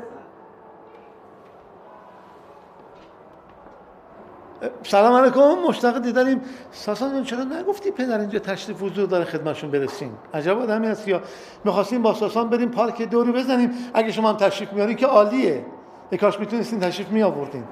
[4.82, 5.40] سلام علیکم.
[5.68, 11.08] مشتاق دیدنیم ساسان چرا نگفتی پدر اینجا تشریف حضور داره خدمتشون برسیم؟ عجب آدمی هست
[11.08, 11.20] یا.
[11.64, 13.70] می‌خواستیم با ساسان بریم پارک دوری بزنیم.
[13.94, 15.66] اگه شما هم تشریف میارین که عالیه.
[16.10, 17.64] ای کاش می‌تونستین تشریف می آوردین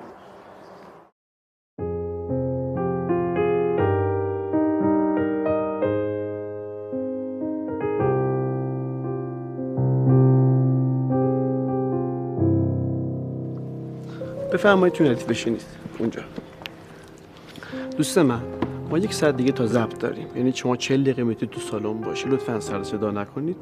[14.55, 15.63] بفرمایید تو ردیف بشینید.
[15.99, 16.23] اونجا.
[17.97, 18.41] دوست من
[18.91, 20.27] ما یک ساعت دیگه تا ضبط داریم.
[20.37, 23.57] یعنی شما 40 دقیقه می‌تونید تو سالن باشی لطفا سر صدا نکنید.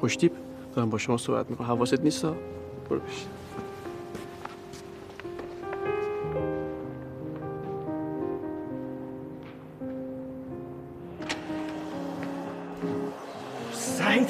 [0.00, 0.32] خوشتیپ
[0.74, 1.66] دارم با شما صحبت می‌کنم.
[1.66, 2.34] حواست نیست ها؟
[2.90, 3.28] برو بشین.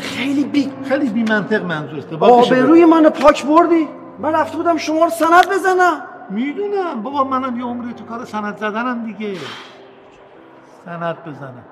[0.01, 5.11] خیلی بی خیلی بی منطق منظورته آبروی منو پاک بردی؟ من رفته بودم شما رو
[5.11, 6.03] سند بزنم.
[6.31, 7.03] می‌دونم.
[7.03, 9.39] بابا منم یه عمری تو کار سند زدنم دیگه.
[10.85, 11.65] سند بزنم.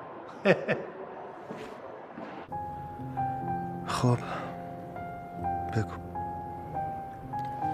[3.87, 4.17] خب.
[5.75, 5.93] بگو.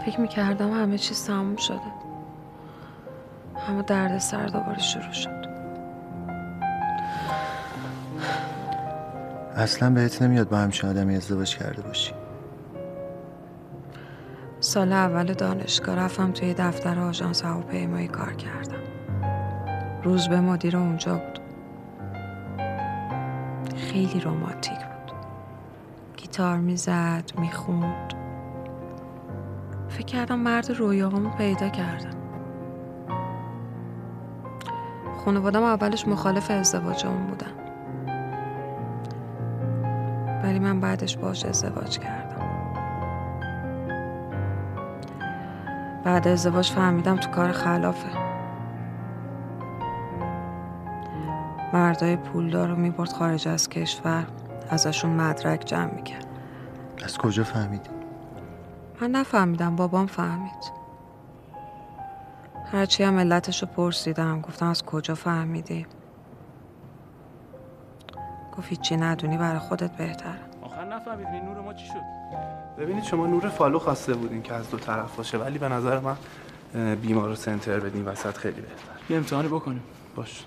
[0.06, 1.80] فکر می‌کردم همه چیز تموم شده.
[3.70, 5.46] اما درد سر دوباره شروع شد.
[9.56, 12.14] اصلا بهت نمیاد با همچین آدمی ازدواج کرده باشی.
[14.76, 18.80] سال اول دانشگاه رفتم توی دفتر آژانس هواپیمایی کار کردم.
[20.04, 21.40] روز به مدیر اونجا بود.
[23.76, 25.16] خیلی رومانتیک بود.
[26.18, 28.14] گیتار می‌زد می‌خوند.
[29.90, 32.18] فکر کردم مرد رویاهامو پیدا کردم
[35.26, 37.54] خانوادم اولش مخالف ازدواجمون بودن.
[40.44, 42.25] ولی من بعدش باش ازدواج کردم.
[46.06, 48.10] بعد ازدواج فهمیدم تو کار خلافه.
[51.74, 54.26] مردای پولدار رو می‌برد خارج از کشور
[54.70, 56.26] ازشون مدرک جمع می‌کرد.
[57.04, 57.90] از کجا فهمیدی؟
[59.02, 60.72] من نفهمیدم بابام فهمید.
[62.72, 65.88] هرچی هم علتش رو پرسیدم گفتم از کجا فهمیدی؟
[68.58, 70.45] گفت هیچی ندونی برای خودت بهتره.
[71.08, 72.02] نفهمید این نور ما چی شد؟
[72.78, 76.16] ببینید شما نور فالو خواسته بودین که از دو طرف باشه ولی به نظر من
[76.96, 78.92] بیمار رو سنتر بدین وسط خیلی بهتر.
[79.10, 79.84] یه امتحانی بکنیم.
[80.16, 80.46] باش.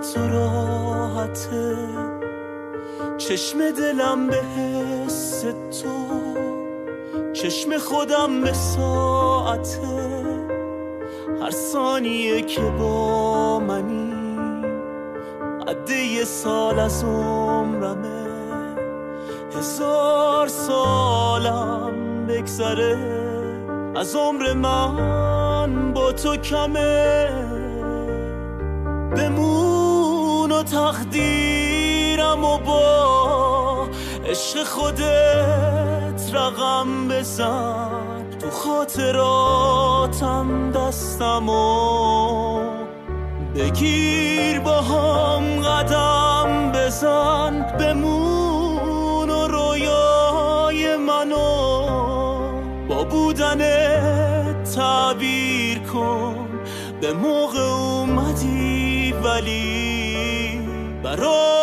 [0.00, 1.76] تو راحته
[3.18, 5.40] چشم دلم به حس
[5.82, 6.10] تو
[7.32, 10.10] چشم خودم به ساعته
[11.42, 14.10] هر ثانیه که با منی
[15.68, 18.26] عده یه سال از عمرمه.
[19.56, 22.98] هزار سالم بگذره
[23.96, 27.59] از عمر من با تو کمه.
[30.62, 33.88] تقدیرم و با
[34.26, 37.90] عشق خودت رقم بزن.
[38.40, 39.92] تو خاطراتم
[40.72, 42.60] دستم و
[43.54, 47.76] بگیر با هم قدم بزن.
[47.78, 51.80] بمون و رویای منو
[52.88, 53.58] با بودن
[54.64, 56.48] تعبیر کن.
[57.00, 57.12] به
[61.16, 61.59] برای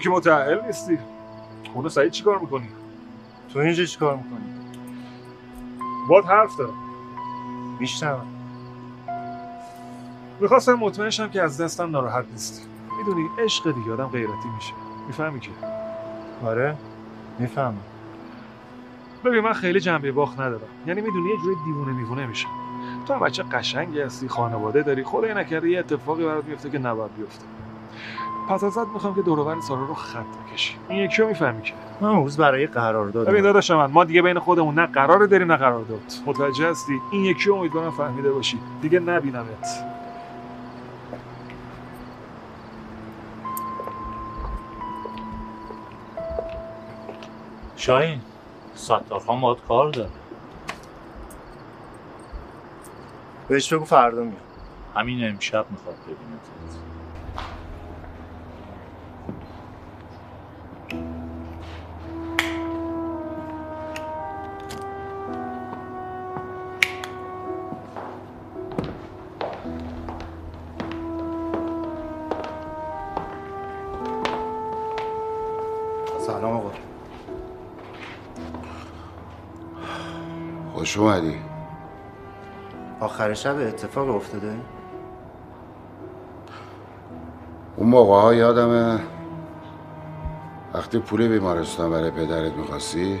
[0.00, 0.98] تو که متعهل نیستی.
[1.72, 2.68] خونه سعید چیکار می‌کنی؟
[3.52, 4.44] تو اینجا چیکار می‌کنی؟
[6.08, 6.74] باد حرف دارم.
[7.80, 8.26] میشنوم
[10.40, 12.62] می‌خواستم مطمئن شم که از دستم ناراحت نیستی.
[12.98, 14.72] می‌دونی عشق دیگه آدم غیرتی میشه.
[15.06, 15.50] می‌فهمی که؟
[16.44, 16.76] آره.
[17.38, 17.74] می‌فهمم.
[19.24, 20.68] ببین من خیلی جنبه باخت ندارم.
[20.86, 22.48] یعنی می‌دونی یه جوری دیوونه میوونه میشم.
[23.06, 27.14] تو هم بچه قشنگی هستی خانواده داری خدای نکرده یه اتفاقی برات میفته که نباید
[27.16, 27.44] بیفته.
[28.50, 31.72] پس ازت می‌خوام که دور سارا رو خط بکشی این یکی رو می‌فهمی که.
[32.00, 35.52] من اون روز برای قرارداد ببین داداش من ما دیگه بین خودمون نه قرار داریم
[35.52, 36.12] نه قرارداد.
[36.26, 38.58] متوجه هستی؟ این یکی رو امیدوارم فهمیده باشی.
[38.82, 39.84] دیگه نبینمت.
[47.76, 48.20] شاهین
[48.74, 50.10] ستارخان باید کار داره.
[53.48, 54.36] بهش بگو فردا میام
[54.96, 56.89] همین امشب می‌خواد ببینه.
[80.98, 81.36] اومدی
[83.00, 84.54] آخر شب اتفاق افتاده؟
[87.76, 89.00] اون موقع ها یادمه
[90.74, 93.20] وقتی پول بیمارستان برای پدرت می‌خواستی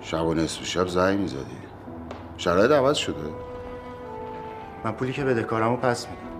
[0.00, 1.58] شب و نصف شب زنگ می‌زدی.
[2.36, 3.30] شرایط عوض شده.
[4.84, 6.33] من پولی که بده کارمو پس میدم.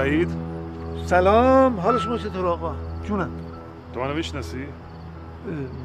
[0.00, 0.30] سعید.
[1.06, 2.74] سلام حال شما چطور آقا؟
[3.04, 3.30] جونم.
[3.94, 4.66] تو منو می‌شناسی؟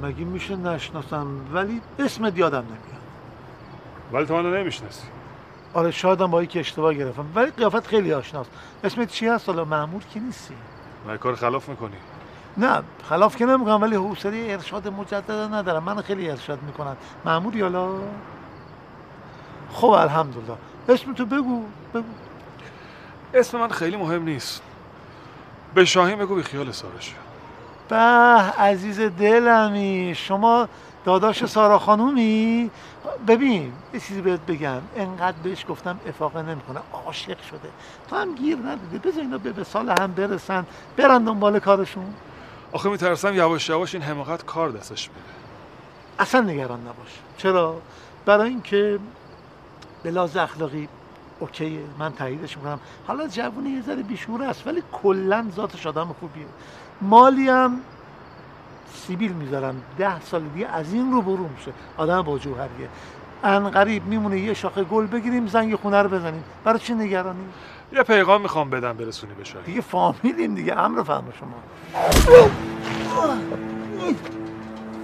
[0.02, 3.02] مگه میشه نشناسم؟ ولی اسمت یادم نمیاد.
[4.14, 5.08] ولی تو منو نمی‌شناسی.
[5.74, 7.26] آره شایدم با یکی اشتباه گرفتم.
[7.36, 8.52] ولی قیافت خیلی آشناست.
[8.84, 10.54] اسمت چی هست؟ حالا مأمور که نیستی.
[11.08, 11.98] من کار خلاف می‌کنی.
[12.58, 15.84] نه خلاف که نمی‌کنم ولی حوصله ارشاد مجدد ندارم.
[15.84, 16.96] من خیلی ارشاد می‌کنن.
[17.26, 17.90] مأمور یالا
[19.72, 20.58] خب الحمدلله.
[20.90, 21.64] اسم تو بگو
[21.94, 22.04] بگو.
[23.36, 24.62] اسم من خیلی مهم نیست.
[25.74, 27.16] به شاهین بگو بی خیال سارش.
[27.90, 30.68] به عزیز دلمی شما
[31.06, 32.72] داداش سارا خانومی؟
[33.28, 34.82] ببین یه چیزی بهت بگم.
[34.96, 36.80] انقدر بهش گفتم افاقه نمی‌کنه.
[36.94, 37.70] عاشق شده.
[38.10, 40.66] تو هم گیر ندیده بذار اینا به سال هم برسن
[40.98, 42.14] برن دنبال کارشون.
[42.72, 45.22] آخه میترسم یواش یواش این حماقت کار دستش میره
[46.20, 47.20] اصلا نگران نباش.
[47.38, 47.82] چرا؟
[48.26, 49.00] برای اینکه
[50.04, 50.88] به لحاظ اخلاقی
[51.40, 52.80] اوکیه من تاییدش می‌کنم.
[53.08, 56.46] حالا جوونی یه ذره بیشوره است ولی کلا ذاتش آدم خوبیه.
[57.02, 57.80] مالی هم
[58.94, 61.72] سیبیل می‌ذارم ده سال دیگه از این رو برو میشه.
[61.98, 62.90] آدم با جوهریه.
[63.44, 66.44] ان قریب میمونه یه شاخه گل بگیریم زنگ خونه رو بزنیم.
[66.64, 67.46] برای چی نگرانی؟
[67.94, 70.80] یه پیغام می‌خوام بدم برسونی به شاهین دیگه فامیلیم دیگه.
[70.80, 71.56] امر فرما شما.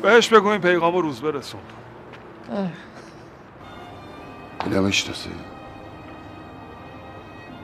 [0.01, 1.61] بهش بگو این پیغام رو روز برسون.
[4.65, 5.29] اینو می‌شناسی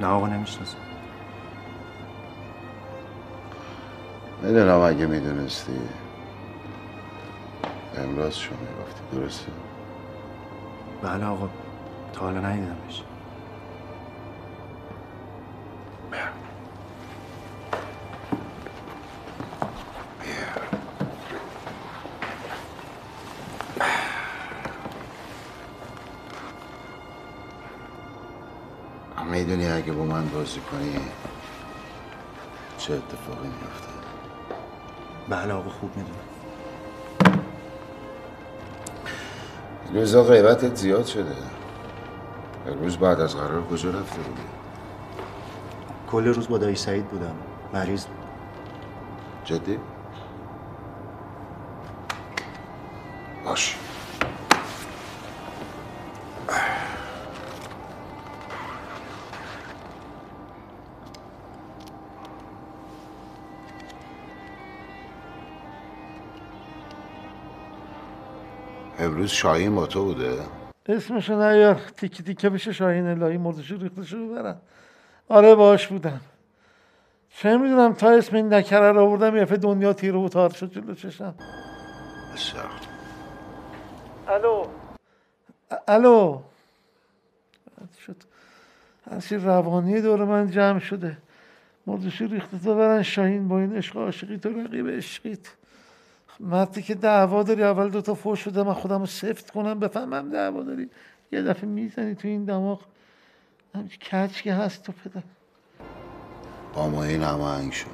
[0.01, 0.77] نه آقا نمی‌شناسم.
[4.41, 5.81] می‌دونم اگه می‌دونستی.
[7.97, 9.51] امراض شما می‌گفتی درسته؟
[11.01, 11.49] بله آقا
[12.13, 13.06] تا حالا ندیدمش.
[29.47, 30.99] می‌دونی اگه با من بازی کنی
[32.77, 33.87] چه اتفاقی میفته
[35.29, 36.19] بله آقا خوب می‌دونم.
[39.93, 41.35] روزا غیبتت زیاد شده.
[42.67, 44.41] امروز بعد از قرار کجا رفته بودی؟
[46.11, 47.35] کل روز با دایی سعید بودم.
[47.73, 48.17] مریض بود.
[49.45, 49.79] جدی؟
[53.45, 53.77] باش.
[69.17, 70.39] امروز شاهین با تو بوده؟
[70.85, 74.55] اسمشو نیار تیکه تیکه بشه شاهین الهی مردشو ریختشو ببرن
[75.29, 76.21] آره باش بودم.
[77.29, 80.95] چه می‌دونم تا اسم این نکره رو آوردم یه دنیا تیر و تار شد جلو
[80.95, 81.35] چشم.
[82.33, 82.71] بسیار
[84.27, 84.65] الو.
[85.87, 86.41] الو.
[88.05, 88.15] شد.
[89.11, 91.17] هرچی روانی دور من جمع شده.
[91.87, 95.47] مردشو ریخته تا برن شاهین با این عشق عاشقی تو رقیب عشقیت.
[96.39, 100.63] مردی که دعوا داری اول دوتا فوش شده من خودم رو سفت کنم بفهمم دعوا
[100.63, 100.89] داری.
[101.31, 102.81] یه دفعه می‌زنی تو این دماغ.
[103.75, 105.23] همچی کچ که هست تو پدر.
[106.73, 107.87] با ما این همه شو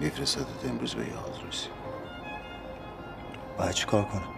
[0.00, 1.68] میفرستدت امروز به یادروسی
[3.58, 4.28] باید چی کار کنم؟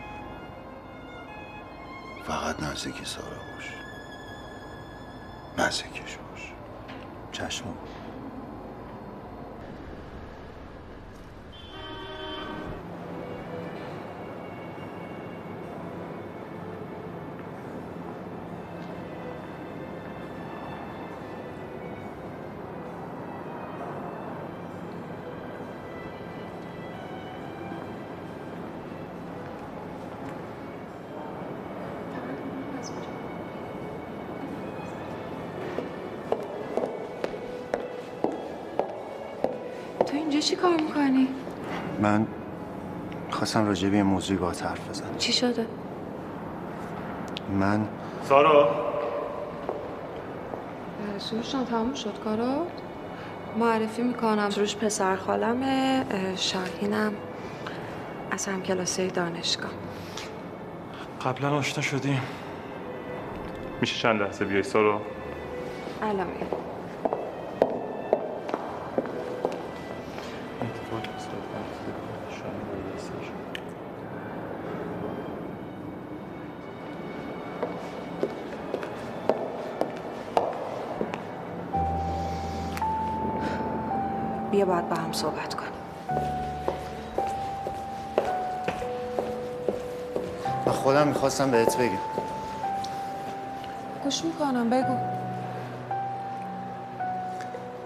[2.26, 3.74] فقط نزدیک سارا باش.
[5.58, 6.52] نزدیکش باش.
[7.32, 7.64] چشم
[43.54, 45.16] خواستم راجع به موضوعی با حرف بزنم.
[45.18, 45.66] چی شده؟
[47.60, 47.88] من
[48.22, 48.68] سارا.
[51.18, 52.66] سروشان تموم شد کارات
[53.58, 54.50] معرفی می‌کنم.
[54.50, 57.12] سروش پسر خالمه اه، شاهینم.
[58.30, 59.70] از هم کلاسه دانشگاه.
[61.24, 62.20] قبلا آشنا شدیم.
[63.80, 65.00] میشه چند لحظه بیای سارا؟
[66.02, 66.26] الان
[85.14, 85.70] صحبت کنیم.
[90.66, 91.98] من خودم می‌خواستم بهت بگم.
[94.04, 94.96] گوش می‌کنم بگو.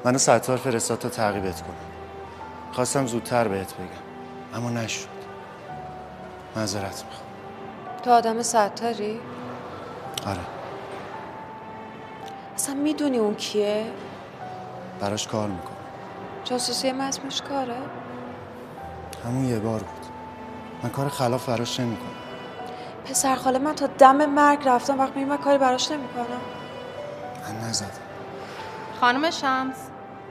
[0.04, 1.74] منو ستار فرستاد تا تعقیبت کنم.
[2.72, 3.88] خواستم زودتر بهت بگم
[4.54, 5.08] اما نشد.
[6.56, 7.28] معذرت می‌خوام.
[8.02, 9.20] تو آدم ستاری؟
[10.26, 10.38] آره.
[12.54, 13.86] اصلا می‌دونی اون کیه؟
[15.00, 15.77] براش کار می‌کنم.
[16.50, 17.76] جاسوسی مزموش کاره؟
[19.24, 20.06] همون یه بار بود.
[20.82, 22.08] من کار خلاف براش نمی‌کنم.
[23.04, 26.40] پسر خاله من تا دم مرگ رفتم وقت میگه من کاری براش نمی‌کنم.
[27.48, 27.88] من نزدم.
[29.00, 29.76] خانم شمس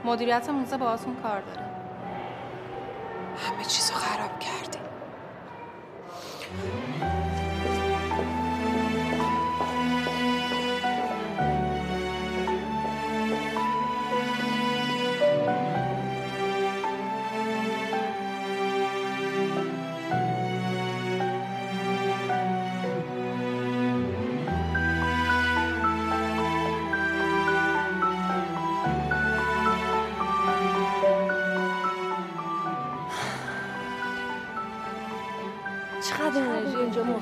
[0.04, 1.67] مدیریت موزه باهاتون کار داره.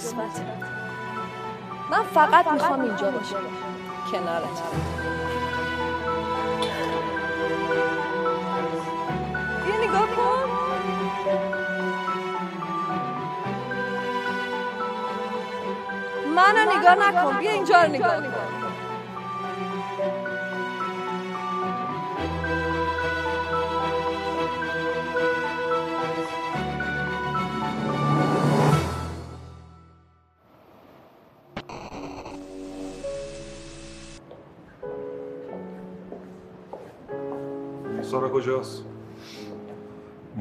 [0.06, 0.42] مثبته
[1.90, 3.36] من فقط می‌خوام اینجا باشم.
[4.12, 4.62] کنارت.
[9.66, 10.48] بیا نگاه کن.
[16.36, 17.38] منو نگاه نکن.
[17.38, 18.45] بیا اینجا رو نگاه کن.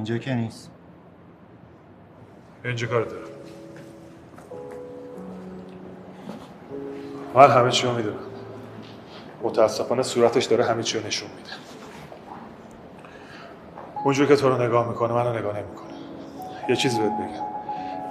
[0.06, 0.72] اینجا که نیست.
[2.66, 3.28] اینجا کار دارم.
[7.36, 8.20] من همه چی می‌دونم.
[9.44, 11.50] متاسفانه صورتش داره همه چی نشون میده.
[14.04, 15.94] اونجور که تو رو نگاه می‌کنه منو نگاه نمی‌کنه.
[16.70, 17.46] یه چیزی بهت بگم.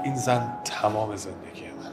[0.05, 1.93] این زن تمام زندگی من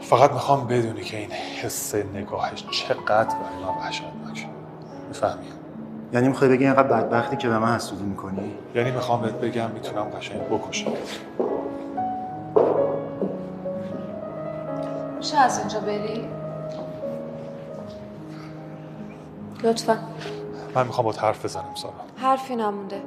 [0.00, 4.46] فقط می‌خوام بدونی که این حس نگاهش چقدر برای من وحشتناکه.
[5.08, 5.59] می‌فهمی؟
[6.12, 10.02] یعنی می‌خوای بگی اینقدر بدبختی که به من حسودی می‌کنی؟ یعنی می‌خوام بهت بگم می‌تونم
[10.02, 10.92] قشنگ بکشم.
[15.18, 16.28] میشه از اینجا بری؟
[19.64, 19.98] لطفا.
[20.74, 21.94] من می‌خوام با حرف بزنم سارا.
[22.16, 23.02] حرفی نمونده.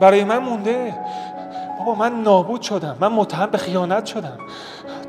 [0.00, 0.94] برای من مونده.
[1.78, 2.96] بابا من نابود شدم.
[3.00, 4.38] من متهم به خیانت شدم.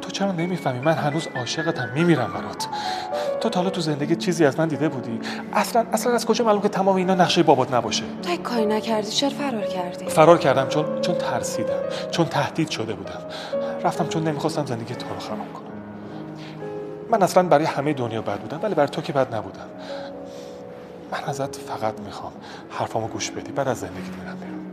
[0.01, 1.89] تو چرا نمی‌فهمی؟ من هنوز عاشقتم.
[1.93, 2.67] میمیرم برات.
[3.41, 5.19] تو تا حالا تو زندگی چیزی از من دیده بودی؟
[5.53, 9.11] اصلا اصلا از کجا معلوم که تمام اینا نقشه بابات نباشه؟ تو کاری نکردی.
[9.11, 11.79] چرا فرار کردی؟ فرار کردم چون چون ترسیدم.
[12.11, 13.19] چون تهدید شده بودم.
[13.83, 15.69] رفتم چون نمی‌خواستم زندگی تو رو خراب کنم.
[17.11, 19.69] من اصلا برای همه دنیا بد بودم ولی برای تو که بد نبودم.
[21.11, 22.31] من ازت فقط می‌خوام
[22.69, 24.65] حرفامو گوش بدی بعد از زندگی میرم بیرون.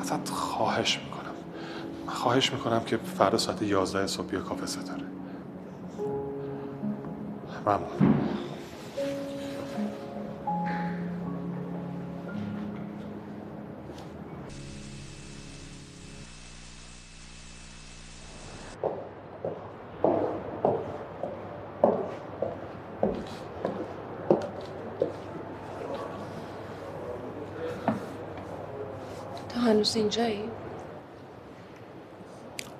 [0.00, 1.34] ازت خواهش می‌کنم.
[2.06, 5.11] خواهش می‌کنم که فردا ساعت 11 صبح بیا کافه ستاره.
[7.64, 7.70] تو
[29.60, 30.50] هنوز اینجایی؟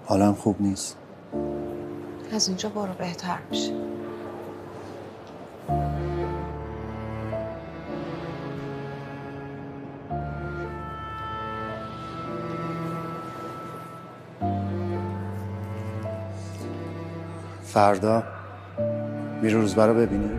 [0.07, 0.97] حالم خوب نیست.
[2.33, 3.92] از اینجا برو بهتر میشه.
[17.73, 18.23] فردا
[19.43, 20.31] میرو روزبه رو ببینی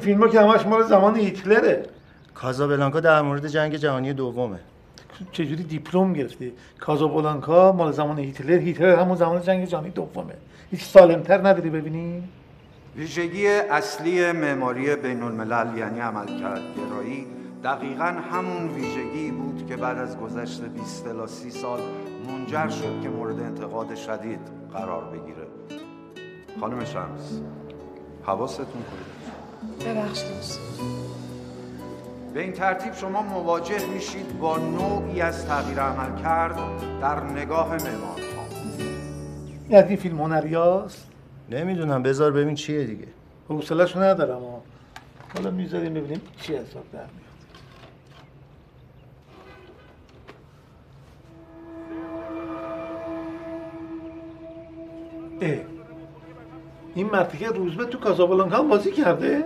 [0.00, 1.82] فیلم ها که همش مال زمان هیتلره.
[2.34, 4.58] کازابلانکا در مورد جنگ جهانی دومه.
[5.32, 10.34] چجوری دیپلم گرفتی؟ کازابلانکا مال زمان هیتلر هیتلر همون زمان جنگ جهانی دومه.
[10.70, 12.22] هیچ سالمتر نداری ببینی؟
[12.96, 17.26] ویژگی اصلی معماری بین الملل یعنی عملکرد گرایی
[17.64, 21.80] دقیقا همون ویژگی بود که بعد از گذشت 20 الی 30 سال
[22.28, 24.40] منجر شد که مورد انتقاد شدید
[24.72, 25.46] قرار بگیره.
[26.60, 27.40] خانم شمس
[28.22, 29.19] حواستون کنید.
[29.86, 30.28] ببخشید.
[30.36, 30.60] دوست.
[32.34, 36.56] به این ترتیب شما مواجه میشید با نوعی از تغییر عمل کرد
[37.00, 38.40] در نگاه معمارها
[39.70, 41.06] از این فیلم هنریاست
[41.50, 43.06] نمی‌دونم بذار ببین چیه دیگه.
[43.48, 44.62] حوصله‌شو ندارم ها
[45.34, 47.10] حالا می‌ذاریم ببینیم چی حساب در میاد.
[55.42, 55.79] اه.
[56.94, 59.44] این مرتیکه روزبه تو کازابلانکا هم بازی کرده؟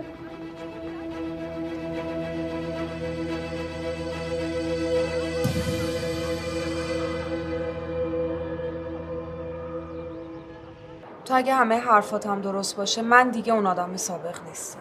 [11.25, 14.79] تو اگه همه حرفاتم درست باشه من دیگه اون آدم سابق نیستم.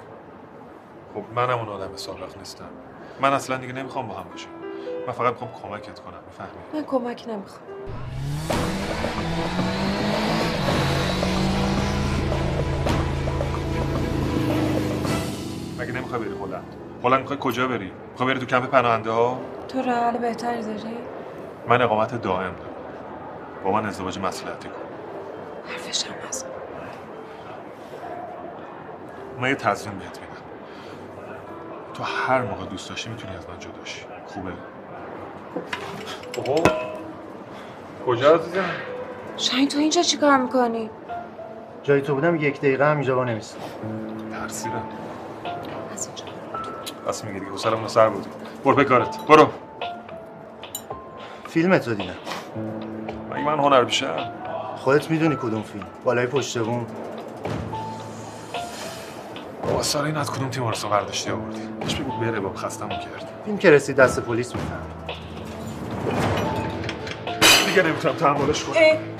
[1.14, 2.68] خب منم اون آدم سابق نیستم.
[3.20, 4.48] من اصلا دیگه نمی‌خوام با هم باشم.
[5.06, 7.64] من فقط می‌خوام کمکت کنم می‌فهمی؟ من کمک نمی‌خوام.
[15.84, 19.82] مگه نمی‌خوای بری هلند؟ هلند می‌خوای کجا بری؟ می‌خوای بری تو کمپ پناهنده ها تو
[19.82, 20.96] راه حل بهتری داری؟
[21.68, 22.74] من اقامت دائم دارم.
[23.64, 24.74] با من ازدواج مسئولیتی کن.
[25.68, 26.46] حرفش هم هست.
[29.40, 30.32] من یه تضمین بهت میدم.
[31.94, 34.04] تو هر موقع دوست داشتی می‌تونی از من جدا شی.
[34.26, 34.52] خوبه.
[36.36, 36.62] اوه.
[38.06, 38.64] کجا عزیزم؟
[39.36, 40.90] شاین تو اینجا چیکار می‌کنی؟
[41.82, 43.58] جای تو بودم یک دقیقه هم اینجا با نمیستم
[44.32, 44.82] ترسیدم.
[47.08, 48.26] بس میگه دیگه حوصله‌مون سر بود.
[48.64, 49.18] برو به کارت.
[49.26, 49.48] برو.
[51.48, 52.14] فیلم تو دیدم.
[53.30, 54.32] مگه من هنر بیشم
[54.76, 55.86] خودت می‌دونی کدوم فیلم.
[56.04, 56.86] بالای پشت بوم.
[59.62, 63.30] بابا سارا این از کدوم تیمارستان برداشتی آوردی؟ بهش بگو بره بابا خستمون کرد.
[63.44, 64.80] فیلم که رسید دست پلیس میفهم
[67.66, 69.13] دیگه نمی‌تونم تحملش کنم.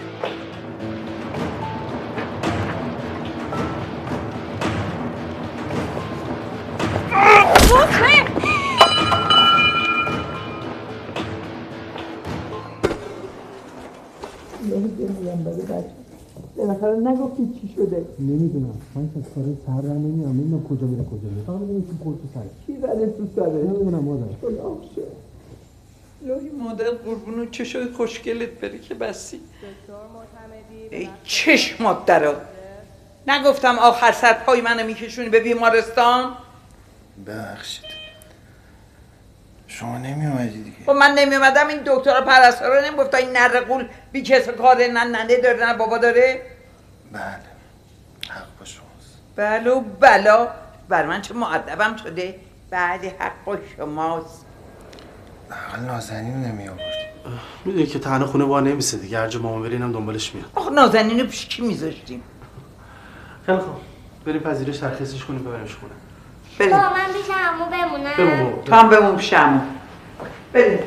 [16.85, 18.81] بالاخره نگفتی چی شده؟ نمی‌دونم.
[18.95, 21.47] من که کار سر در نمیام نمی‌دونم کجا میره کجا میره.
[21.47, 22.41] فقط می‌دونم خورد تو سر.
[22.67, 24.25] کی زده تو سره نمی‌دونم مادر.
[24.41, 25.13] خدا شد
[26.27, 29.41] لوی مادر قربونو چشای خوشگلت بری که بسی.
[30.91, 32.35] ای چشمات درا
[33.29, 36.33] نگفتم آخر سر پای منو میکشونی به بیمارستان؟
[37.27, 37.85] ببخشید.
[39.67, 40.77] شما نمی اومدی دیگه.
[40.87, 45.37] خب من نمیومدم این دکتر پرستارا نمیگفتا این نره قول بی کس کاره نه ننه
[45.37, 46.43] داره نه بابا داره؟
[47.15, 47.23] بله.
[48.29, 49.19] حق با شماست.
[49.37, 50.49] بله و بلا.
[50.89, 52.41] بر من چه معدبم شده.
[52.71, 54.45] بله حق با شماست.
[55.71, 56.85] حال نازنین نمی آوردی
[57.65, 59.19] می‌دونی که تنها خونه وا نمیسه دیگه.
[59.19, 60.51] هر جا مامان بره اینم دنبالش میاد.
[60.55, 62.23] آخه نازنین رو پیش کی میذاشتیم؟
[63.47, 63.75] خیلی خوب.
[64.25, 65.93] بریم پذیرش ترخیصش کنیم ببریمش خونه.
[66.71, 68.17] با من پیش عمو بمونم.
[68.19, 68.63] بمون.
[68.63, 69.61] تو هم بمون پیش عمو.
[70.53, 70.79] بریم.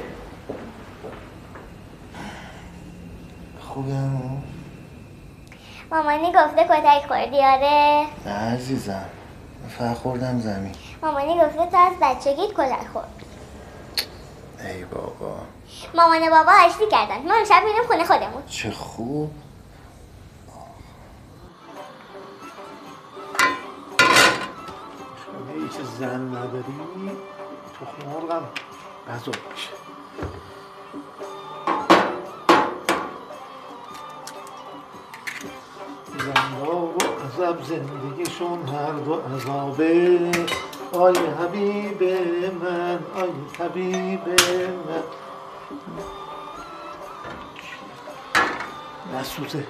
[3.59, 4.43] خوبه همون
[5.91, 8.05] مامانی گفته کتک خوردی آره.
[8.25, 9.05] نه عزیزم
[9.63, 10.75] من فقط خوردم زمین.
[11.01, 13.23] مامانی گفته تو از بچگیت کتک خورد.
[14.59, 15.35] ای بابا.
[15.95, 17.27] مامان و بابا آشتی کردن.
[17.27, 18.43] ما امشب میریم خونه خودمون.
[18.49, 19.31] چه خوب.
[25.53, 26.63] هیچ زن نداری؟
[27.73, 28.49] تخم مرغم
[29.09, 29.69] غذا باشه.
[36.28, 40.32] زنها و عذاب زندگیشون هر دو عذابه.
[40.91, 42.03] آی حبیب
[42.63, 44.28] من آی حبیب
[44.88, 45.03] من.
[49.19, 49.63] نسوزه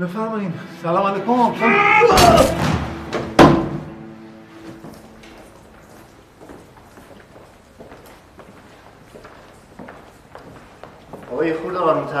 [0.00, 2.77] بفرمایید سلام علیکم.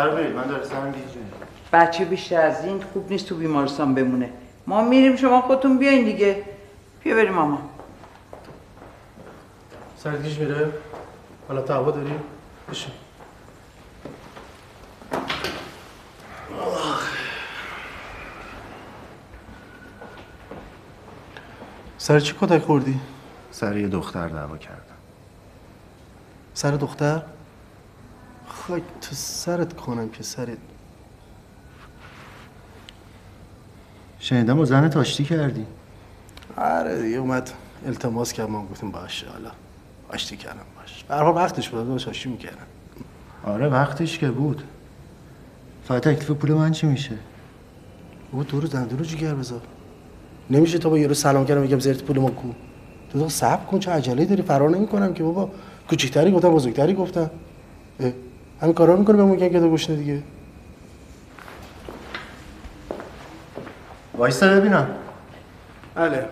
[0.08, 1.20] آرومتر برید من داره سرم گیجه
[1.72, 4.30] بچه بیشتر از این خوب نیست تو بیمارستان بمونه.
[4.66, 6.44] ما میریم شما خودتون بیاین دیگه.
[7.04, 7.70] بیا بریم ماما.
[9.96, 10.72] سرت گیج میره.
[11.48, 12.12] حالا هوا داری؟
[12.70, 12.92] بشین.
[21.98, 23.00] سر چی کتک خوردی؟
[23.50, 24.82] سر یه دختر دعوا کردم.
[26.54, 27.22] سر دختر؟
[28.68, 30.58] خاک تو سرت کنم که سرت.
[34.20, 35.66] شنیدم با زنت آشتی کردی.
[36.56, 37.50] آره دیگه اومد
[37.86, 39.50] التماس کرد ما گفتیم باشه حالا
[40.08, 42.66] آشتی کردم باش حال وقتش بود داشت آشتی می‌کردم.
[43.44, 44.62] آره وقتش که بود.
[45.84, 47.18] فقط تکلیف پول من چی میشه؟
[48.32, 49.60] او دورو زن دورو جگر بذار.
[50.50, 52.48] نمیشه تا با یارو سلام کردم میگم زرت پول ما کو.
[53.12, 55.50] تو تو صبر کن چه عجله داری؟ فرار نمی‌کنم که بابا.
[55.88, 57.30] کوچیکتری گفتم بزرگتری گفتم.
[58.00, 58.12] اه،
[58.62, 60.22] همین کارا می‌کنه بهمون میگن که تو گوش دیگه.
[64.14, 64.90] وایستا ببینم.
[65.94, 66.28] بله.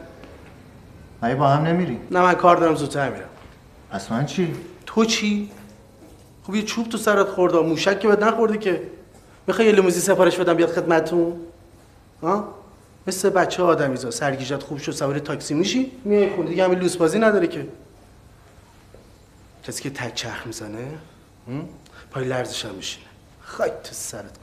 [1.23, 3.29] مگه با هم نمیری؟ نه من کار دارم زودتر میرم.
[3.91, 4.55] پس من چی؟
[4.87, 5.51] تو چی؟
[6.43, 8.83] خب یه چوب تو سرت خورده موشک که بهت نخورده که.
[9.47, 11.33] می‌خوای یه لیموزین سفارش بدم بیاد خدمتتون
[12.23, 12.55] ها؟
[13.07, 17.19] مثل بچه آدمیزا سرگیجت خوب شد سوار تاکسی میشی؟ میای خونه دیگه همین لوس بازی
[17.19, 17.67] نداره که.
[19.65, 20.87] کسی که تک چرخ می‌زنه؟
[21.49, 21.69] هم؟
[22.17, 23.07] پای لرزش هم میشینه.
[23.43, 24.39] خاک تو سرت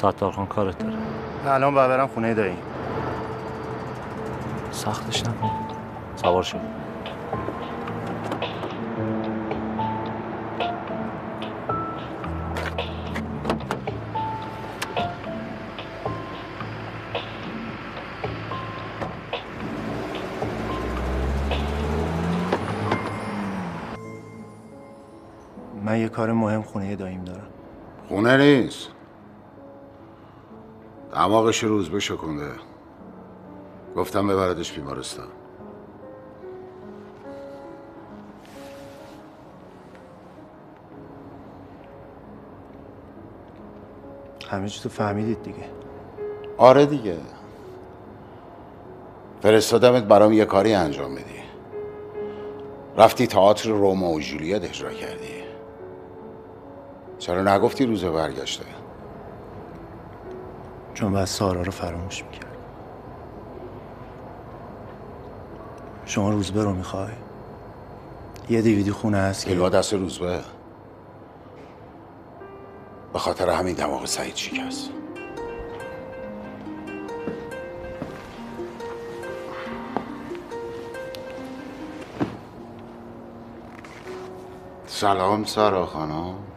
[0.00, 0.98] ستار خان کارت داره
[1.46, 2.56] الان باید برم خونه دایی
[4.70, 5.50] سختش نکن
[6.16, 6.58] سوار شو
[25.84, 27.46] من یه کار مهم خونه داییم دارم.
[28.08, 28.99] خونه نیست.
[31.20, 32.50] دماغش روز بشکنده
[33.96, 35.26] گفتم ببردش بیمارستان.
[44.50, 45.64] همه چی تو فهمیدید دیگه.
[46.56, 47.16] آره دیگه.
[49.40, 51.40] فرستادمت برام یه کاری انجام بدی.
[52.96, 55.44] رفتی تئاتر روما و جولیت اجرا کردی.
[57.18, 58.64] چرا نگفتی روز برگشته؟
[61.00, 62.56] چون بعد سارا رو فراموش می‌کرد
[66.04, 67.12] شما روزبه رو می‌خوای؟
[68.50, 70.40] یه دیویدی خونه هست که دست روزبه.
[73.12, 74.90] به خاطر همین دماغ سعید شکست.
[84.86, 86.49] سلام سارا خانم.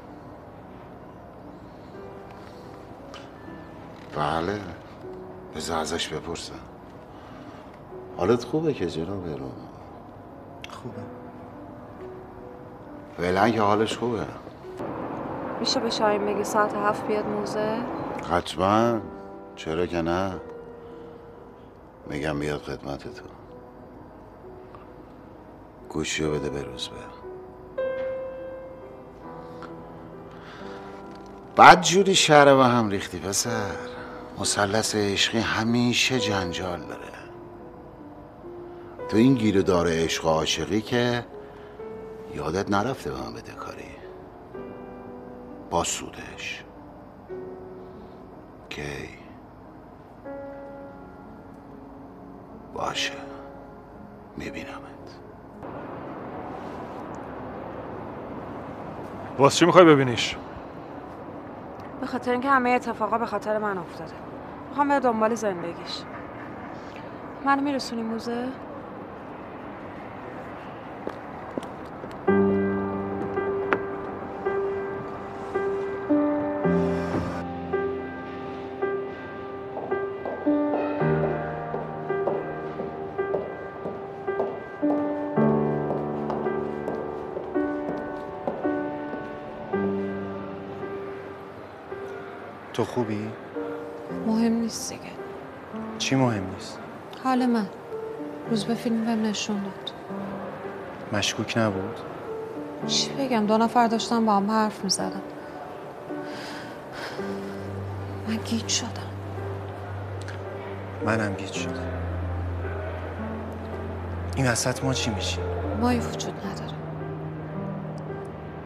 [4.16, 4.60] بله.
[5.56, 6.54] بذار ازش بپرسم.
[8.18, 9.52] حالت خوبه که جناب رو
[10.70, 11.02] خوبه.
[13.18, 14.26] فعلا که حالش خوبه.
[15.60, 17.78] میشه به شاهین بگی ساعت هفت بیاد موزه؟
[18.32, 19.00] حتما.
[19.56, 20.40] چرا که نه؟
[22.10, 23.28] میگم بیاد خدمتتون.
[25.90, 26.96] گوشی رو بده به روزبه
[31.56, 33.93] بعد جوری شهر به هم ریختی پسر.
[34.40, 37.14] مثلث عشقی همیشه جنجال داره.
[39.10, 41.26] تو این گیر داره عشق و عاشقی که
[42.36, 43.84] یادت نرفته به من بده کاری.
[45.70, 46.64] با سودش.
[48.70, 49.10] کی؟
[52.74, 53.14] باشه.
[54.38, 54.74] میبینمت.
[59.38, 60.36] واسه چی می‌خوای ببینیش؟
[62.04, 64.14] به خاطر اینکه همه اتفاقا به خاطر من افتاده.
[64.70, 66.04] می‌خوام به دنبال زندگیش.
[67.46, 68.48] منو میرسونی موزه؟
[92.74, 93.30] تو خوبی؟
[94.28, 95.12] مهم نیست دیگه.
[95.98, 96.80] چی مهم نیست؟
[97.24, 97.68] حال من.
[98.50, 99.92] روز به فیلم بهم نشون داد.
[101.14, 102.00] مشکوک نبود؟
[102.88, 105.22] چی بگم؟ دو نفر داشتن با هم حرف می‌زدن.
[108.28, 108.88] من گیج شدم.
[111.06, 111.94] منم گیج شدم.
[114.36, 115.44] این وسط ما چی میشیم؟
[115.82, 116.78] مایی وجود نداره.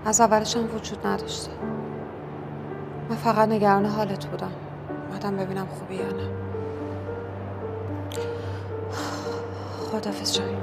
[0.06, 1.52] از اولش هم وجود نداشته.
[3.10, 4.52] من فقط نگران حالت بودم.
[5.12, 6.30] اومدم ببینم خوبی یا نه.
[9.92, 10.58] خدافز شاهین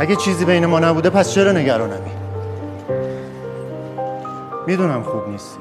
[0.00, 2.10] اگه چیزی بین ما نبوده پس چرا نگرانمی؟
[4.66, 5.60] می‌دونم خوب نیستی.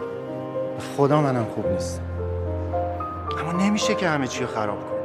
[0.97, 2.01] خدا منم خوب نیستم.
[3.41, 5.00] اما نمیشه که همه چی خراب کنی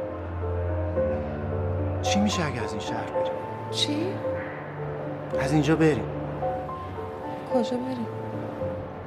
[2.17, 3.31] چی میشه اگه از این شهر بریم؟
[3.71, 4.13] چی؟
[5.39, 6.09] از اینجا بریم.
[7.53, 8.07] کجا بریم؟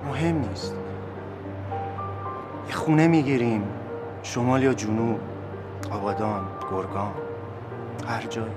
[0.06, 0.74] مهم نیست.
[2.68, 3.64] یه خونه می‌گیریم.
[4.22, 5.20] شمال یا جنوب؟
[5.90, 7.12] آبادان گرگان
[8.08, 8.52] هر جایی.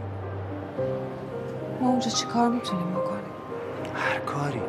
[1.82, 3.34] ما اونجا چی کار می‌تونیم بکنیم؟
[3.96, 4.62] هر کاری.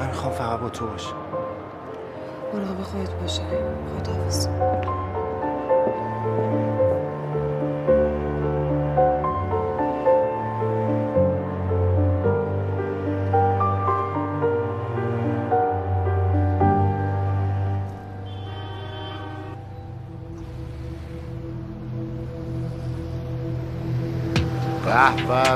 [0.00, 1.16] من می‌خوام فقط با تو باشم.
[2.54, 3.42] مراقب خودت باشه.
[3.98, 4.48] خداحافظ.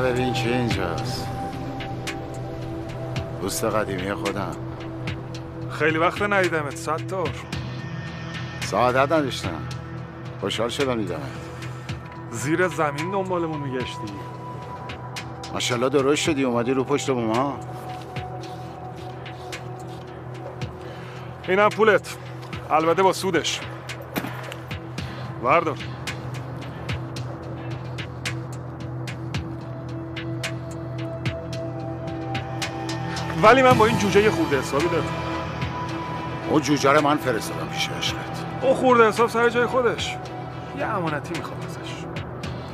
[0.02, 1.26] ببین چه اینجاست.
[3.40, 4.56] دوست قدیمی خودم.
[5.70, 7.30] خیلی وقت ندیدمت ستار
[8.60, 9.60] سعادت نداشتم.
[10.40, 11.20] خوشحال شدم دیدمت
[12.30, 14.12] زیر زمین دنبالمون میگشتی.
[15.52, 17.60] ماشاءالله درست شدی اومدی رو پشت ما
[21.48, 22.16] اینم پولت.
[22.70, 23.60] البته با سودش.
[25.42, 25.76] وردار.
[33.42, 35.04] ولی من با این جوجه خورده حسابی دارم.
[36.50, 38.44] اون جوجه رو من فرستادم پیش عشقت.
[38.62, 40.16] او خورده حساب سر جای خودش.
[40.78, 42.04] یه امانتی می‌خوام ازش.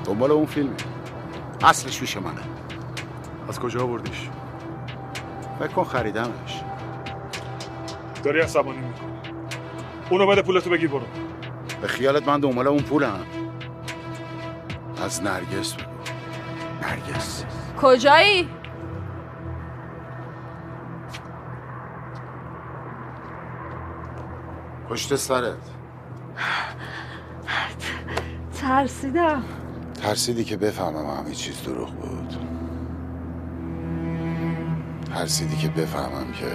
[0.04, 0.76] دنبال اون فیلمی
[1.62, 2.40] اصلش پیش منه.
[3.48, 4.28] از کجا بردیش
[5.58, 6.62] فکر کن خریدمش.
[8.24, 9.08] داری عصبانی می‌کنی.
[10.10, 11.06] اونو بده پولتو بگیر برو.
[11.80, 13.26] به خیالت من دنبال اون پولم.
[15.04, 15.90] از نرگس بگو.
[16.82, 17.44] نرگس.
[17.82, 18.48] کجایی؟
[24.94, 25.56] پشت سرت.
[28.60, 29.42] ترسیدم.
[30.02, 32.36] ترسیدی که بفهمم همه چیز دروغ بود.
[35.14, 36.46] ترسیدی که بفهمم که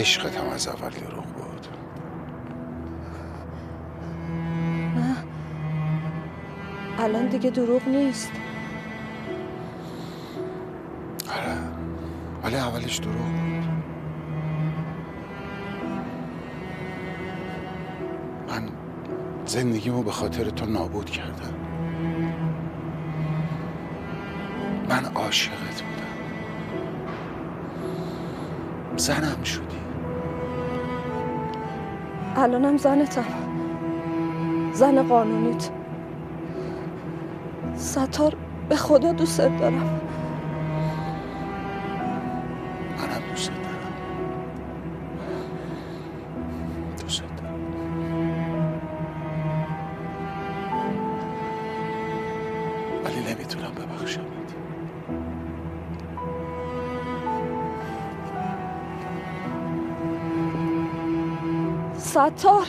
[0.00, 1.66] عشقت هم از اول دروغ بود.
[4.96, 5.16] نه.
[6.98, 8.32] الان دیگه دروغ نیست.
[11.36, 11.58] آره.
[12.42, 13.49] ولی اولش دروغ بود.
[19.50, 21.54] زندگیمو به خاطر تو نابود کردم.
[24.88, 26.16] من عاشقت بودم.
[28.96, 29.62] زنم شدی.
[32.36, 33.24] الانم زنتم.
[34.72, 35.70] زن قانونیت.
[37.76, 38.36] ستار
[38.68, 40.00] به خدا دوستت دارم.
[62.40, 62.66] ستار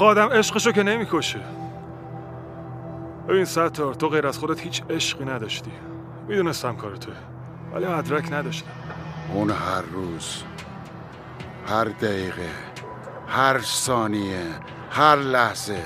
[0.00, 1.40] آخه آدم عشقشو که نمی‌کشه.
[3.28, 5.72] ببین ستار تو غیر از خودت هیچ عشقی نداشتی.
[6.28, 7.14] می‌دونستم کار توه
[7.72, 8.70] ولی مدرک نداشتم.
[9.34, 10.42] اون هر روز
[11.68, 12.48] هر دقیقه
[13.28, 14.42] هر ثانیه
[14.90, 15.84] هر لحظه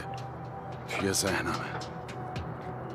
[0.88, 1.54] توی ذهنمه.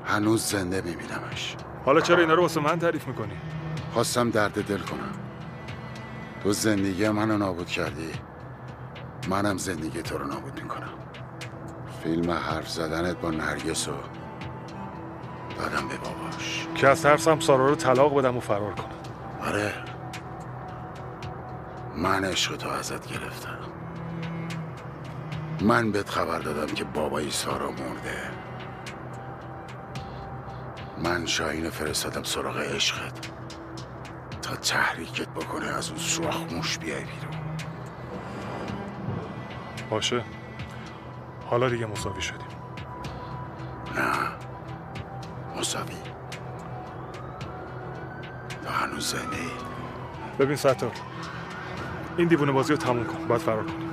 [0.06, 1.56] هنوز زنده میبینمش.
[1.86, 3.38] حالا چرا اینا رو واسه من تعریف می‌کنی؟
[3.94, 5.14] خواستم درد دل کنم.
[6.44, 8.12] تو زندگی منو نابود کردی.
[9.30, 10.99] منم زندگی تو رو نابود می‌کنم.
[12.04, 13.94] فیلم حرف زدنت با نرگس رو
[15.58, 16.68] دادم به باباش.
[16.76, 18.86] که از ترسم سارا رو طلاق بدم و فرار کنم.
[19.48, 19.74] آره.
[21.96, 23.60] من عشق تو ازت گرفتم.
[25.62, 28.32] من بهت خبر دادم که بابای سارا مرده.
[31.04, 33.32] من شاهین فرستادم سراغ عشقت.
[34.42, 37.38] تا تحریکت بکنه از اون سوراخ موش بیای بیرون.
[39.90, 40.24] باشه.
[41.50, 42.48] حالا دیگه مساوی شدیم.
[43.96, 44.12] نه.
[45.60, 45.96] مساوی.
[48.64, 49.50] تو هنوز زنده ای
[50.40, 50.92] ببین ستار
[52.18, 53.28] این دیوونه بازی رو تموم کن.
[53.28, 53.90] باید فرار کنیم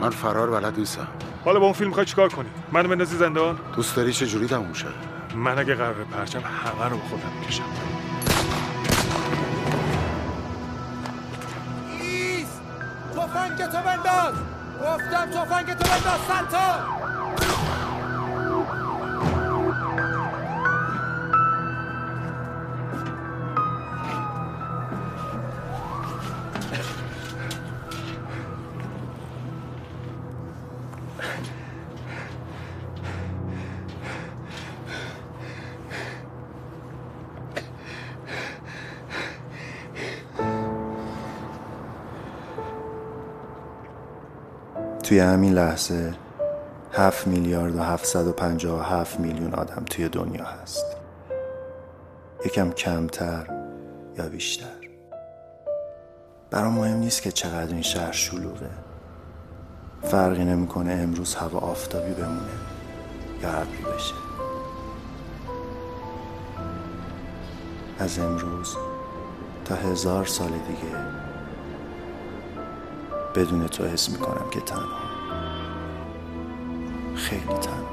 [0.00, 1.08] من فرار بلد نیستم.
[1.44, 4.72] حالا با اون فیلم می‌خوای چیکار کنی؟ منو بندازی زندان؟ دوست داری چه جوری تموم
[4.72, 4.86] شه؟
[5.34, 7.62] من اگه قرار پرچم همه رو به خودم می‌کشم.
[12.00, 12.62] ایست
[13.16, 14.34] تفنگ تو بنداز!
[14.80, 16.95] گفتم تفنگ تو بنداز سلطان
[45.06, 46.14] توی همین لحظه
[46.92, 50.84] هفت میلیارد و هفتصد و پنجاه و هفت میلیون آدم توی دنیا هست.
[52.46, 53.46] یکم کمتر
[54.18, 54.90] یا بیشتر.
[56.50, 58.70] برام مهم نیست که چقدر این شهر شلوغه.
[60.02, 62.40] فرقی نمی‌کنه امروز هوا آفتابی بمونه
[63.42, 64.14] یا ابری بشه.
[67.98, 68.76] از امروز
[69.64, 71.25] تا هزار سال دیگه
[73.36, 74.86] بدون تو حس می‌کنم که تنها.
[77.16, 77.85] خیلی تنها.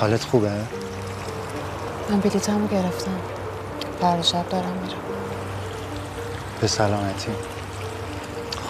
[0.00, 0.50] حالت خوبه؟
[2.10, 3.20] من بلیتمو گرفتم.
[4.00, 4.98] فردا شب دارم میرم.
[6.60, 7.30] به سلامتی.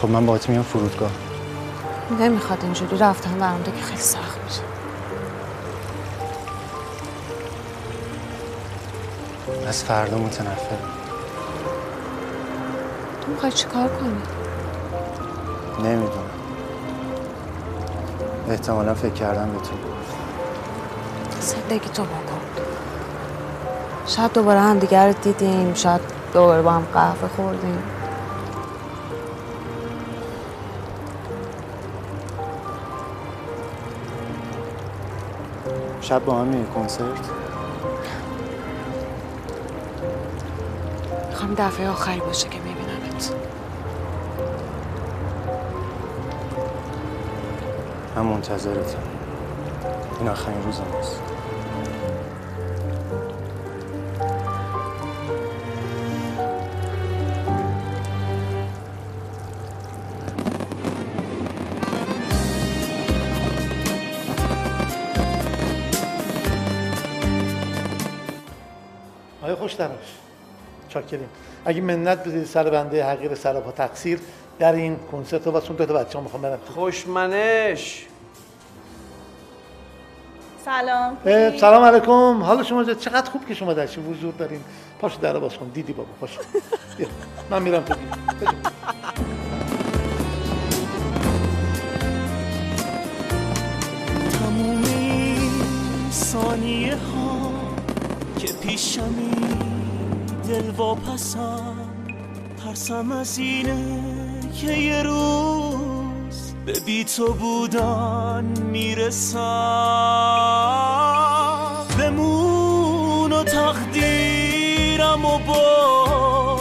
[0.00, 1.10] خب من باهات میام فرودگاه.
[2.20, 4.60] نمی‌خواد اینجوری رفتن برام دیگه خیلی سخت میشه.
[9.68, 10.90] از فردا متنفرم.
[13.20, 14.22] تو می‌خوای چیکار کنی؟
[15.88, 16.30] نمی‌دونم.
[18.48, 19.74] احتمالا فکر کردم به تو.
[21.68, 22.40] زندگی تو بکن
[24.06, 26.00] شاید دوباره هم دیگر رو دیدیم شاید
[26.34, 27.82] دوباره با هم قهوه خوردیم.
[36.00, 37.06] شب با هم میری کنسرت؟
[41.30, 43.32] می‌خوام دفعه آخری باشه که میبینمت
[48.16, 48.98] من منتظرتم.
[50.20, 51.27] این آخرین روزم است
[69.78, 70.14] دراش
[70.88, 71.28] چاکریم.
[71.64, 74.20] اگه منت بدید سر بنده حقیر سر با تقصیر
[74.58, 76.58] در این کنسرت رو واسه اون دو تا بچه‌ها می‌خوام برم.
[76.66, 76.72] تو.
[76.72, 78.06] خوشمنش.
[80.64, 81.16] سلام.
[81.60, 82.42] سلام علیکم.
[82.42, 84.60] حال شما چقدر خوب که شما در حضور دارین.
[85.00, 85.68] پاشو در باز کن.
[85.68, 86.40] دیدی بابا پاشو.
[86.98, 87.08] بیا.
[87.50, 88.50] من میرم تو بیا.
[94.30, 95.50] تموم این
[96.10, 97.47] ثانیه ها
[98.78, 99.30] پیشمی
[100.48, 101.76] دل واپسم
[102.64, 104.02] ترسم از اینه
[104.60, 109.38] که یه روز به بی تو بودن می‌رسم.
[111.98, 116.60] بمون و تقدیرم و با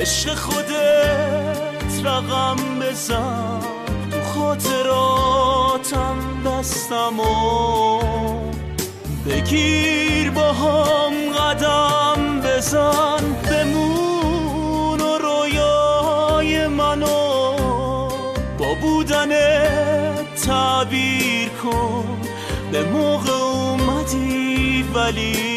[0.00, 3.60] عشق خودت رقم بزن.
[4.10, 6.16] تو خاطراتم
[6.46, 7.98] دستم و
[9.26, 11.27] بگیر با هم
[12.58, 17.56] بزن بمون و رویای منو.
[18.58, 19.28] با بودن
[20.46, 22.18] تعبیر کن
[22.72, 25.47] به موقع اومدی ولی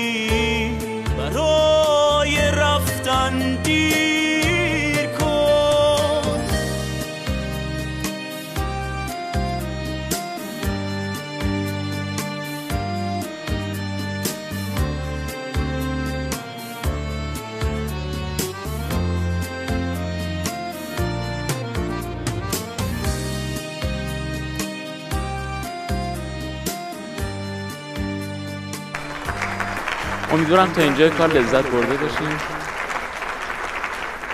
[30.51, 32.37] امیدوارم تا اینجا کار لذت برده باشیم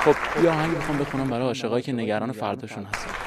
[0.06, 3.27] خب یه آهنگ می‌خوام بخونم برای عاشقایی که نگران فرداشون هستن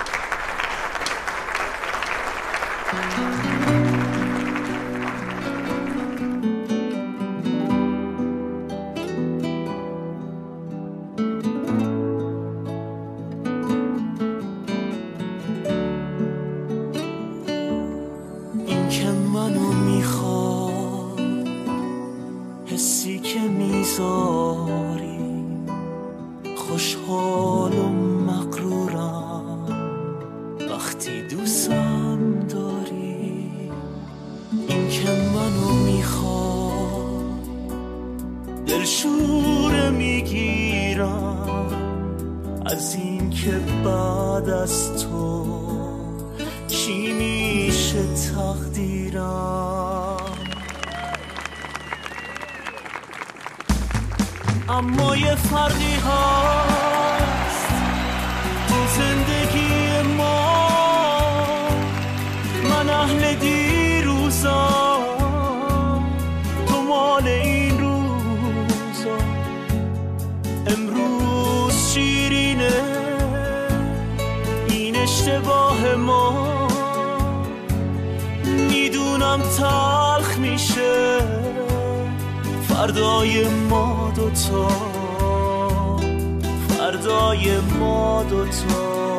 [87.31, 89.10] فردای ما دوتا